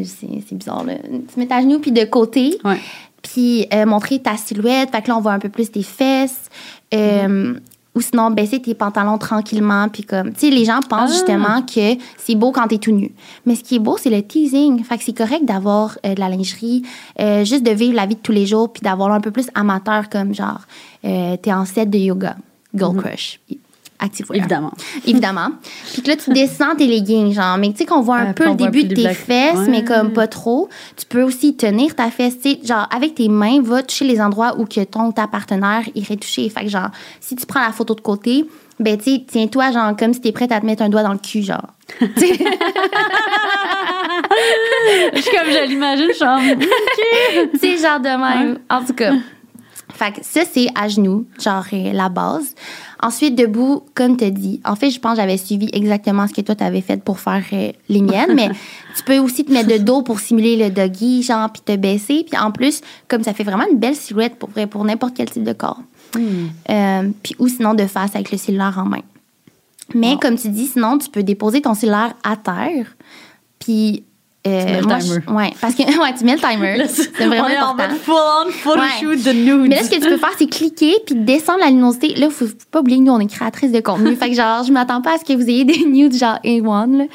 [0.03, 0.93] C'est bizarre, là.
[1.33, 2.57] Se mettre à genoux, puis de côté.
[2.63, 2.77] Ouais.
[3.21, 4.91] Puis euh, montrer ta silhouette.
[4.91, 6.49] Fait que là, on voit un peu plus tes fesses.
[6.93, 7.59] Euh, Mm-hmm.
[7.95, 9.87] Ou sinon, baisser tes pantalons tranquillement.
[9.87, 11.13] Puis comme, tu sais, les gens pensent Ah.
[11.13, 13.11] justement que c'est beau quand t'es tout nu.
[13.45, 14.83] Mais ce qui est beau, c'est le teasing.
[14.83, 16.81] Fait que c'est correct d'avoir euh, de la lingerie,
[17.43, 20.09] juste de vivre la vie de tous les jours, puis d'avoir un peu plus amateur,
[20.09, 20.61] comme genre,
[21.03, 22.35] t'es en set de yoga.
[22.73, 23.39] Girl crush.
[24.03, 24.35] Activewear.
[24.35, 24.41] Mm-hmm.
[24.41, 24.71] Évidemment.
[25.07, 25.47] Évidemment.
[25.93, 27.57] Puis que là, tu descends tes leggings, genre.
[27.57, 29.67] Mais tu sais qu'on voit un peu le début de tes black- fesses, Ouais.
[29.69, 30.67] mais comme pas trop.
[30.97, 34.19] Tu peux aussi tenir ta fesse, tu sais, genre, avec tes mains, va toucher les
[34.21, 36.49] endroits où que ton ta partenaire irait toucher.
[36.49, 36.89] Fait que, genre,
[37.21, 38.45] si tu prends la photo de côté,
[38.79, 41.13] ben, tu sais, tiens-toi, genre, comme si t'es prête à te mettre un doigt dans
[41.13, 41.67] le cul, genre.
[45.15, 46.39] Je suis comme, je l'imagine, je suis en-
[47.53, 48.59] tu sais, genre de même.
[48.69, 49.11] En tout cas.
[50.03, 52.55] Fait que ça, c'est à genoux, genre euh, la base.
[53.01, 54.59] Ensuite, debout, comme tu dit.
[54.65, 57.19] En fait, je pense que j'avais suivi exactement ce que toi, tu avais fait pour
[57.19, 58.49] faire euh, les miennes, mais
[58.97, 62.25] tu peux aussi te mettre de dos pour simuler le doggy, genre, puis te baisser.
[62.29, 65.43] Puis en plus, comme ça fait vraiment une belle silhouette pour, pour n'importe quel type
[65.43, 65.79] de corps.
[66.69, 69.01] Euh, puis ou sinon de face avec le cellulaire en main.
[69.95, 70.19] Mais Wow.
[70.19, 72.95] comme tu dis, sinon, tu peux déposer ton cellulaire à terre.
[73.59, 74.03] Puis.
[74.45, 76.85] Euh, moi, je- ouais, parce que ouais, tu mets le timer.
[76.89, 77.89] C'est vraiment on est en important.
[77.89, 79.69] mode full-on photoshoot de nudes.
[79.69, 82.15] Mais là, ce que tu peux faire, c'est cliquer puis descendre la luminosité.
[82.15, 84.15] Là, faut, faut pas oublier que nous, on est créatrice de contenu.
[84.17, 86.97] fait que genre, je m'attends pas à ce que vous ayez des nudes genre A1,
[86.97, 87.05] là.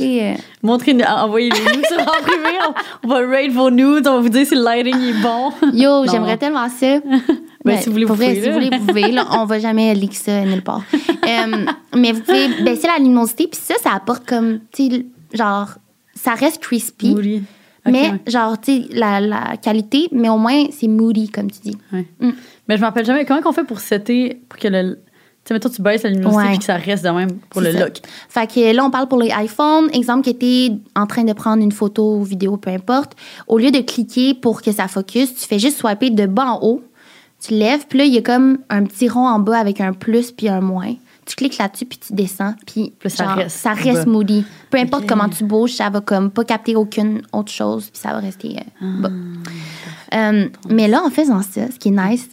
[0.00, 2.56] Et, euh, Montrez, envoyez les nudes sur en privé.
[2.66, 2.72] On,
[3.04, 4.06] on va rate vos nudes.
[4.08, 5.50] On va vous dire si le lighting est bon.
[5.74, 7.00] yo, j'aimerais tellement ça.
[7.66, 9.10] Ben, si vous voulez, vous vrai, pouvez, si vous voulez, vous pouvez.
[9.12, 10.82] Là, on va jamais leak ça nulle part.
[10.94, 15.68] Euh, mais vous pouvez baisser la luminosité, puis ça, ça apporte comme, tu sais, genre,
[16.14, 17.42] ça reste crispy, Moody.
[17.86, 18.20] Mais ouais.
[18.26, 21.76] genre, tu sais, la, la qualité, mais au moins, c'est moody, comme tu dis.
[21.92, 22.06] Ouais.
[22.18, 22.30] Mm.
[22.66, 23.26] Mais je me rappelle jamais.
[23.26, 26.48] Comment on fait pour setter, pour que le, Tu sais, mettons, tu baisses la luminosité
[26.48, 27.80] puis que ça reste de même pour le ça.
[27.80, 28.00] lock.
[28.30, 29.90] Fait que là, on parle pour les iPhones.
[29.92, 33.12] Exemple, que tu en train de prendre une photo ou vidéo, peu importe.
[33.48, 36.60] Au lieu de cliquer pour que ça focus, tu fais juste swiper de bas en
[36.62, 36.82] haut.
[37.46, 39.92] Tu lèves, puis là, il y a comme un petit rond en bas avec un
[39.92, 40.94] plus puis un moins.
[41.26, 44.44] Tu cliques là-dessus, puis tu descends, puis ça genre, reste ça reste moody.
[44.70, 48.10] Peu importe comment tu bouges, ça va comme pas capter aucune autre chose, puis ça
[48.10, 48.84] va rester euh, Ah.
[49.00, 49.10] bas.
[50.14, 52.28] Euh, mais là, en faisant ça, ce qui est nice,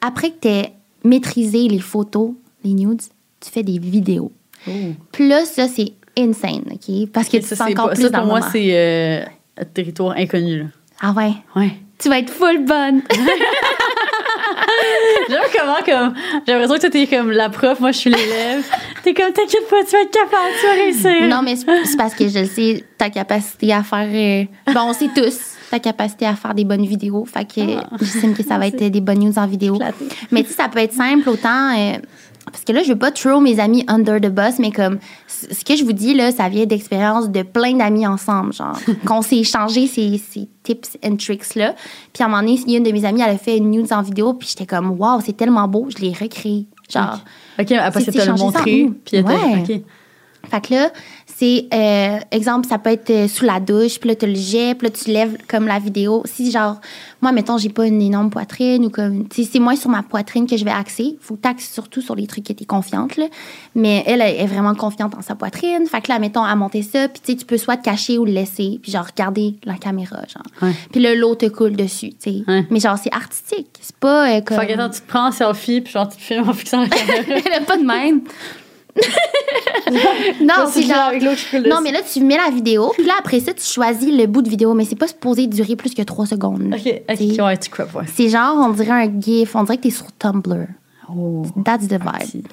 [0.00, 0.72] après que tu aies
[1.04, 2.32] maîtrisé les photos,
[2.62, 3.00] les nudes,
[3.40, 4.30] tu fais des vidéos.
[4.68, 4.70] Oh.
[5.12, 7.08] Puis là, ça, c'est insane, OK?
[7.12, 9.24] Parce que c'est encore pas- plus ça, dans pour moi, c'est euh,
[9.58, 10.58] un territoire inconnu.
[10.58, 10.64] Là.
[11.00, 11.32] Ah ouais?
[11.56, 11.72] Ouais.
[11.98, 13.02] Tu vas être full bonne.
[15.28, 16.14] J'aime comment, comme,
[16.46, 18.64] j'ai l'impression que t'es comme la prof, moi, je suis l'élève.
[19.02, 21.28] T'es comme, t'inquiète pas, tu vas être capable, tu vas réussir.
[21.28, 24.08] non, mais c'est parce que je le sais, ta capacité à faire...
[24.10, 25.38] euh, Bon, on sait tous
[25.70, 27.24] ta capacité à faire des bonnes vidéos.
[27.24, 27.88] Fait que Ah.
[28.00, 29.76] j'estime que ça va être des bonnes news en vidéo.
[29.76, 30.04] Flatté.
[30.30, 31.76] Mais tu sais, ça peut être simple autant...
[31.76, 31.94] euh,
[32.52, 35.64] parce que là, je veux pas throw mes amis under the bus, mais comme ce
[35.64, 39.38] que je vous dis, là, ça vient d'expérience de plein d'amis ensemble, genre, qu'on s'est
[39.38, 41.74] échangé ces, ces tips and tricks-là.
[42.12, 43.56] Puis à un moment donné, il y a une de mes amies, elle a fait
[43.58, 46.66] une news en vidéo, puis j'étais comme, wow, c'est tellement beau, je l'ai recréé.
[46.90, 47.20] Genre,
[47.58, 48.90] Ok, après, C'est c'est te le montrer.
[49.04, 49.62] Puis elle Ouais.
[49.62, 49.80] ok.
[50.50, 50.90] Fait que là,
[51.36, 54.78] c'est, euh, exemple, ça peut être euh, sous la douche, puis là, tu le jettes,
[54.78, 56.22] puis là, tu lèves comme la vidéo.
[56.26, 56.80] Si, genre,
[57.20, 60.04] moi, mettons, j'ai pas une énorme poitrine ou comme, tu sais, c'est moins sur ma
[60.04, 61.16] poitrine que je vais axer.
[61.20, 63.26] Faut que t'axes surtout sur les trucs que t'es confiante, là.
[63.74, 65.86] Mais elle, elle est vraiment confiante en sa poitrine.
[65.86, 68.16] Fait que là, mettons, à monter ça, puis tu sais, tu peux soit te cacher
[68.16, 70.46] ou le laisser, puis genre, regarder la caméra, genre.
[70.62, 70.74] Ouais.
[70.92, 72.44] Puis là, l'eau te coule dessus, tu sais.
[72.46, 72.64] Ouais.
[72.70, 73.70] Mais genre, c'est artistique.
[73.80, 74.60] C'est pas euh, comme.
[74.60, 76.82] Fait que attends, tu te prends en selfie, puis genre, tu te filmes en fixant
[76.82, 77.40] la caméra.
[77.44, 78.20] Elle a pas de même.
[80.40, 81.10] non, c'est genre.
[81.82, 84.48] mais là, tu mets la vidéo, puis là, après ça, tu choisis le bout de
[84.48, 86.74] vidéo, mais c'est pas supposé durer plus que 3 secondes.
[86.74, 88.04] Ok, ok, ouais, tu crop, ouais.
[88.14, 90.66] C'est genre, on dirait un GIF, on dirait que t'es sur Tumblr.
[91.08, 91.44] Oh.
[91.64, 92.46] That's the vibe.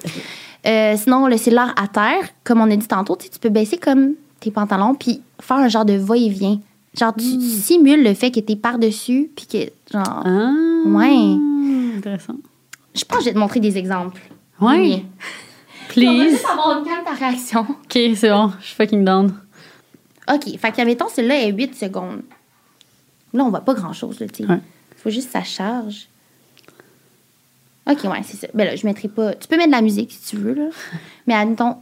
[0.66, 4.12] Euh, sinon, le cellulaire à terre, comme on a dit tantôt, tu peux baisser comme
[4.40, 6.60] tes pantalons, puis faire un genre de va-et-vient.
[6.98, 10.22] Genre, tu, tu simules le fait que t'es par-dessus, puis que, genre.
[10.24, 10.52] Ah.
[10.86, 11.36] Ouais.
[11.96, 12.34] Intéressant.
[12.94, 14.20] Je pense que je vais te montrer des exemples.
[14.60, 14.76] Ouais.
[14.78, 15.04] Oui.
[15.96, 16.30] On va Please.
[16.30, 17.66] juste avoir une calme ta réaction.
[17.84, 19.34] Ok, c'est bon, je suis fucking down.
[20.32, 20.58] OK.
[20.58, 22.22] Fait que, mettons, celui-là est 8 secondes.
[23.32, 24.48] Là, on voit pas grand-chose, là, tu sais.
[24.50, 24.60] Ouais.
[24.96, 26.08] faut juste que ça charge.
[27.90, 28.46] OK, ouais, c'est ça.
[28.54, 29.34] Ben là, je mettrai pas...
[29.34, 30.68] Tu peux mettre de la musique, si tu veux, là.
[31.26, 31.76] Mais admettons,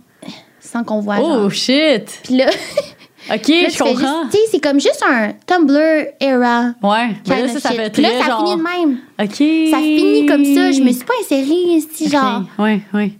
[0.61, 1.51] sans qu'on voit, Oh genre...
[1.51, 2.21] shit!
[2.25, 2.47] Puis là,
[3.29, 4.25] là, Ok, tu je comprends.
[4.31, 6.75] Tu sais, c'est comme juste un Tumblr era.
[6.83, 8.45] Ouais, mais kind là, ça, ça fait Puis très là, ça genre...
[8.47, 8.99] finit de même.
[9.21, 9.71] Ok.
[9.71, 10.73] Ça finit comme ça.
[10.73, 12.43] Je me suis pas insérée, si Ok, genre...
[12.59, 13.13] Ouais, ouais.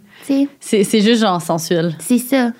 [0.59, 1.95] C'est c'est juste genre sensuel.
[1.99, 2.51] c'est ça.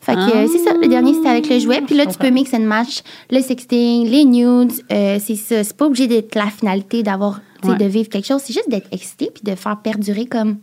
[0.00, 0.72] Fait que Ah, euh, c'est ça.
[0.80, 1.80] Le dernier, c'était avec le jouet.
[1.82, 3.00] Puis là, tu peux mix and match
[3.30, 4.72] le sexting, les nudes.
[4.92, 5.62] euh, c'est ça.
[5.64, 7.76] C'est pas obligé d'être la finalité d'avoir, Ouais.
[7.76, 8.40] de vivre quelque chose.
[8.44, 10.58] C'est juste d'être excité puis de faire perdurer comme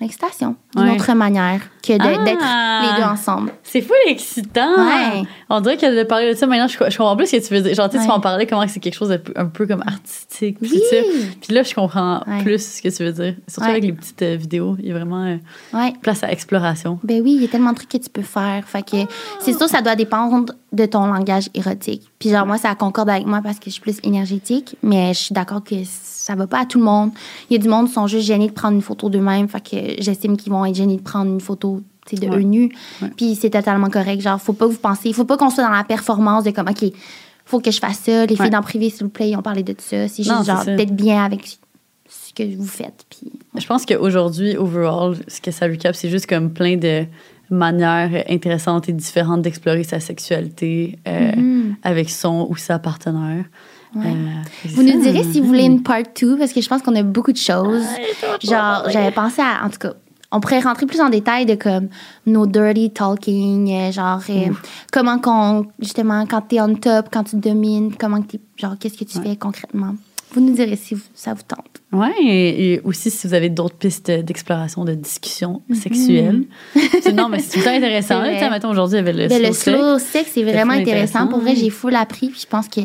[0.00, 0.94] l'excitation d'une Ouais.
[0.96, 2.24] autre manière que de- Ah.
[2.24, 3.52] d'être les deux ensemble.
[3.62, 4.68] C'est fou excitant.
[4.76, 5.22] Ouais.
[5.48, 7.54] On dirait que de parler de ça maintenant, je, je comprends plus ce que tu
[7.54, 7.74] veux dire.
[7.74, 8.14] Genre, tu sais, tu Ouais.
[8.14, 10.58] m'en parlais comment c'est quelque chose de un peu comme artistique.
[10.60, 11.26] Puis, Oui.
[11.40, 12.42] puis là, je comprends Ouais.
[12.42, 13.34] plus ce que tu veux dire.
[13.48, 13.70] Surtout Ouais.
[13.72, 14.76] avec les petites euh, vidéos.
[14.78, 15.36] Il y a vraiment euh,
[15.72, 15.94] Ouais.
[16.02, 16.98] place à exploration.
[17.02, 18.62] Ben oui, il y a tellement de trucs que tu peux faire.
[18.66, 18.96] Fait que
[19.40, 22.02] c'est sûr, ça doit dépendre de ton langage érotique.
[22.18, 25.18] Puis genre, moi, ça concorde avec moi parce que je suis plus énergétique, mais je
[25.18, 27.10] suis d'accord que ça va pas à tout le monde.
[27.48, 29.48] Il y a du monde qui sont juste gênés de prendre une photo d'eux-mêmes.
[29.48, 32.38] Fait que j'estime qu'ils vont être gênés de prendre une photo tu sais, de Ouais.
[32.38, 32.72] eux nus.
[33.02, 33.08] Ouais.
[33.16, 34.20] Puis c'est totalement correct.
[34.22, 36.68] Genre, faut pas que vous pensiez, faut pas qu'on soit dans la performance de comme,
[36.68, 36.90] OK,
[37.44, 38.24] faut que je fasse ça.
[38.26, 38.50] Les filles Ouais.
[38.50, 40.08] dans le privé, s'il vous plaît, ils ont parlé de ça.
[40.08, 41.58] C'est juste genre d'être bien avec
[42.08, 43.04] ce que vous faites.
[43.10, 47.04] Puis Je pense qu'aujourd'hui, overall, ce que ça recap, c'est juste comme plein de
[47.50, 51.76] manières intéressantes et différentes d'explorer sa sexualité euh, Mhm.
[51.82, 53.44] avec son ou sa partenaire.
[53.94, 54.04] Ouais.
[54.06, 56.94] Euh, Vous nous direz si vous voulez une part 2 parce que je pense qu'on
[56.94, 57.84] a beaucoup de choses.
[58.42, 59.64] Genre, j'avais pensé à.
[59.64, 59.94] En tout cas,
[60.30, 61.88] on pourrait rentrer plus en détail de comme
[62.26, 64.46] nos dirty talking, euh, genre euh,
[64.92, 65.66] comment qu'on.
[65.80, 68.40] Justement, quand t'es on top, quand tu domines, comment que t'es.
[68.56, 69.94] Genre, qu'est-ce que tu fais concrètement?
[70.32, 71.64] Vous nous direz si vous- ça vous tente.
[71.90, 75.74] Ouais, et, et aussi si vous avez d'autres pistes d'exploration, de discussion Mhm.
[75.76, 76.44] sexuelle.
[77.14, 78.20] Non, mais c'est tout le temps intéressant.
[78.50, 80.26] Mettons, aujourd'hui, il y avait le Ben, le slow sex.
[80.26, 81.26] slow c'est vraiment intéressant.
[81.28, 81.56] Pour vrai, oui.
[81.62, 82.28] j'ai full appris.
[82.28, 82.82] Puis je pense que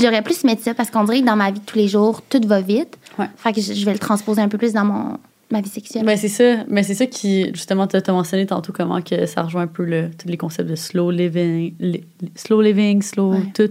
[0.00, 2.22] j'aurais plus mettre ça parce qu'on dirait que dans ma vie de tous les jours,
[2.28, 2.96] tout va vite.
[3.18, 3.26] Ouais.
[3.38, 5.16] Fait que je je vais le transposer un peu plus dans mon,
[5.50, 6.04] ma vie sexuelle.
[6.04, 6.64] Ben, c'est ça.
[6.68, 9.84] Mais c'est ça qui, justement, tu as mentionné tantôt comment que ça rejoint un peu
[9.84, 13.40] le, tous les concepts de slow living, li- slow living, slow Ouais.
[13.54, 13.70] tout.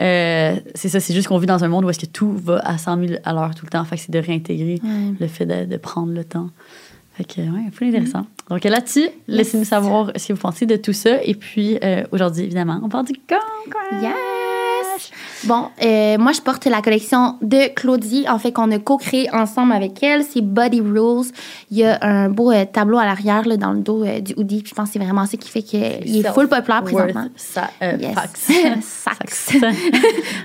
[0.00, 2.58] Euh, c'est ça, c'est juste qu'on vit dans un monde où est-ce que tout va
[2.58, 3.84] à 100 000 à l'heure tout le temps.
[3.84, 5.14] Fait que c'est de réintégrer Ouais.
[5.18, 6.50] le fait de, de prendre le temps.
[7.14, 8.26] Fait que, ouais, plus intéressant.
[8.50, 11.22] Donc là-dessus, laissez-nous savoir ce que vous pensez de tout ça.
[11.24, 14.02] Et puis, euh, aujourd'hui, évidemment, on parle du concombre.
[14.02, 14.12] Yes!
[15.44, 19.72] Bon, euh, moi, je porte la collection de Claudie, en fait, qu'on a co-créé ensemble
[19.72, 20.22] avec elle.
[20.24, 21.26] C'est Body Rules.
[21.70, 24.34] Il y a un beau euh, tableau à l'arrière, là, dans le dos euh, du
[24.36, 24.62] hoodie.
[24.62, 27.28] Puis je pense que c'est vraiment ça qui fait qu'il est full populaire présentement.
[27.36, 28.14] Ça, Yes.
[28.14, 28.50] fax.
[28.80, 29.50] Fax.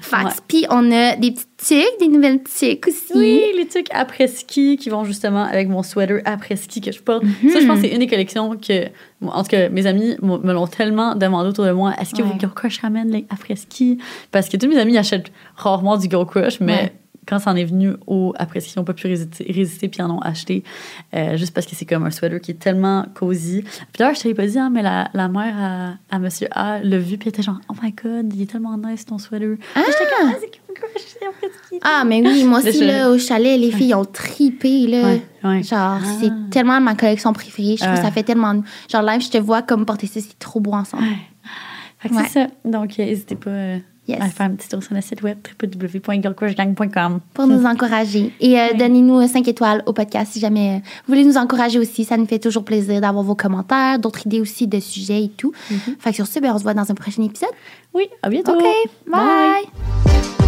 [0.01, 0.37] Fax.
[0.47, 3.13] Puis on a des petites tuques, des nouvelles tuques aussi.
[3.15, 7.01] Oui, les trucs après ski qui vont justement avec mon sweater après ski que je
[7.01, 7.23] porte.
[7.23, 7.49] Mhm.
[7.51, 8.87] Ça, je pense que c'est une des collections que,
[9.21, 11.93] en tout cas, mes amis me l'ont tellement demandé autour de moi.
[11.99, 12.29] Est-ce que Ouais.
[12.33, 13.99] vos Girl Crush ramènent les après ski?
[14.31, 16.93] Parce que tous mes amis achètent rarement du Girl Crush, mais Ouais.
[17.31, 19.99] Quand ça en est venu au après ski, ils n'ont pas pu résister, résister puis
[19.99, 20.63] ils en ont acheté.
[21.15, 23.61] euh, juste parce que c'est comme un sweater qui est tellement cosy.
[23.63, 26.79] Puis d'ailleurs, je t'avais pas dit, hein, mais la, la mère à, à Monsieur A
[26.83, 29.55] l'a vu puis elle était genre, oh my god, il est tellement nice ton sweater.
[29.75, 29.81] Ah!
[30.23, 30.31] Ah.
[31.83, 35.03] Ah, mais oui, moi aussi, là, au chalet, les filles ont tripé, là.
[35.03, 35.63] Ouais, ouais.
[35.63, 35.99] Genre, Ah.
[36.19, 37.75] c'est tellement ma collection préférée.
[37.77, 38.61] Je trouve que ça fait tellement.
[38.91, 41.03] Genre, live, je te vois comme porter ça, c'est trop beau ensemble.
[41.99, 42.23] Fait que Ouais.
[42.27, 42.47] c'est ça.
[42.65, 43.77] Donc, euh, n'hésitez pas euh,
[44.07, 44.19] Yes.
[44.19, 47.19] à faire un petit tour sur notre site web www.girlcrushgang.com.
[47.33, 48.33] Pour nous encourager.
[48.39, 52.03] Et euh, donnez-nous 5 étoiles au podcast si jamais euh, vous voulez nous encourager aussi.
[52.03, 55.53] Ça nous fait toujours plaisir d'avoir vos commentaires, d'autres idées aussi de sujets et tout.
[55.99, 57.51] Fait que sur ce, ben, on se voit dans un prochain épisode.
[57.93, 58.53] Oui, à bientôt.
[58.53, 58.65] OK,
[59.07, 60.40] bye.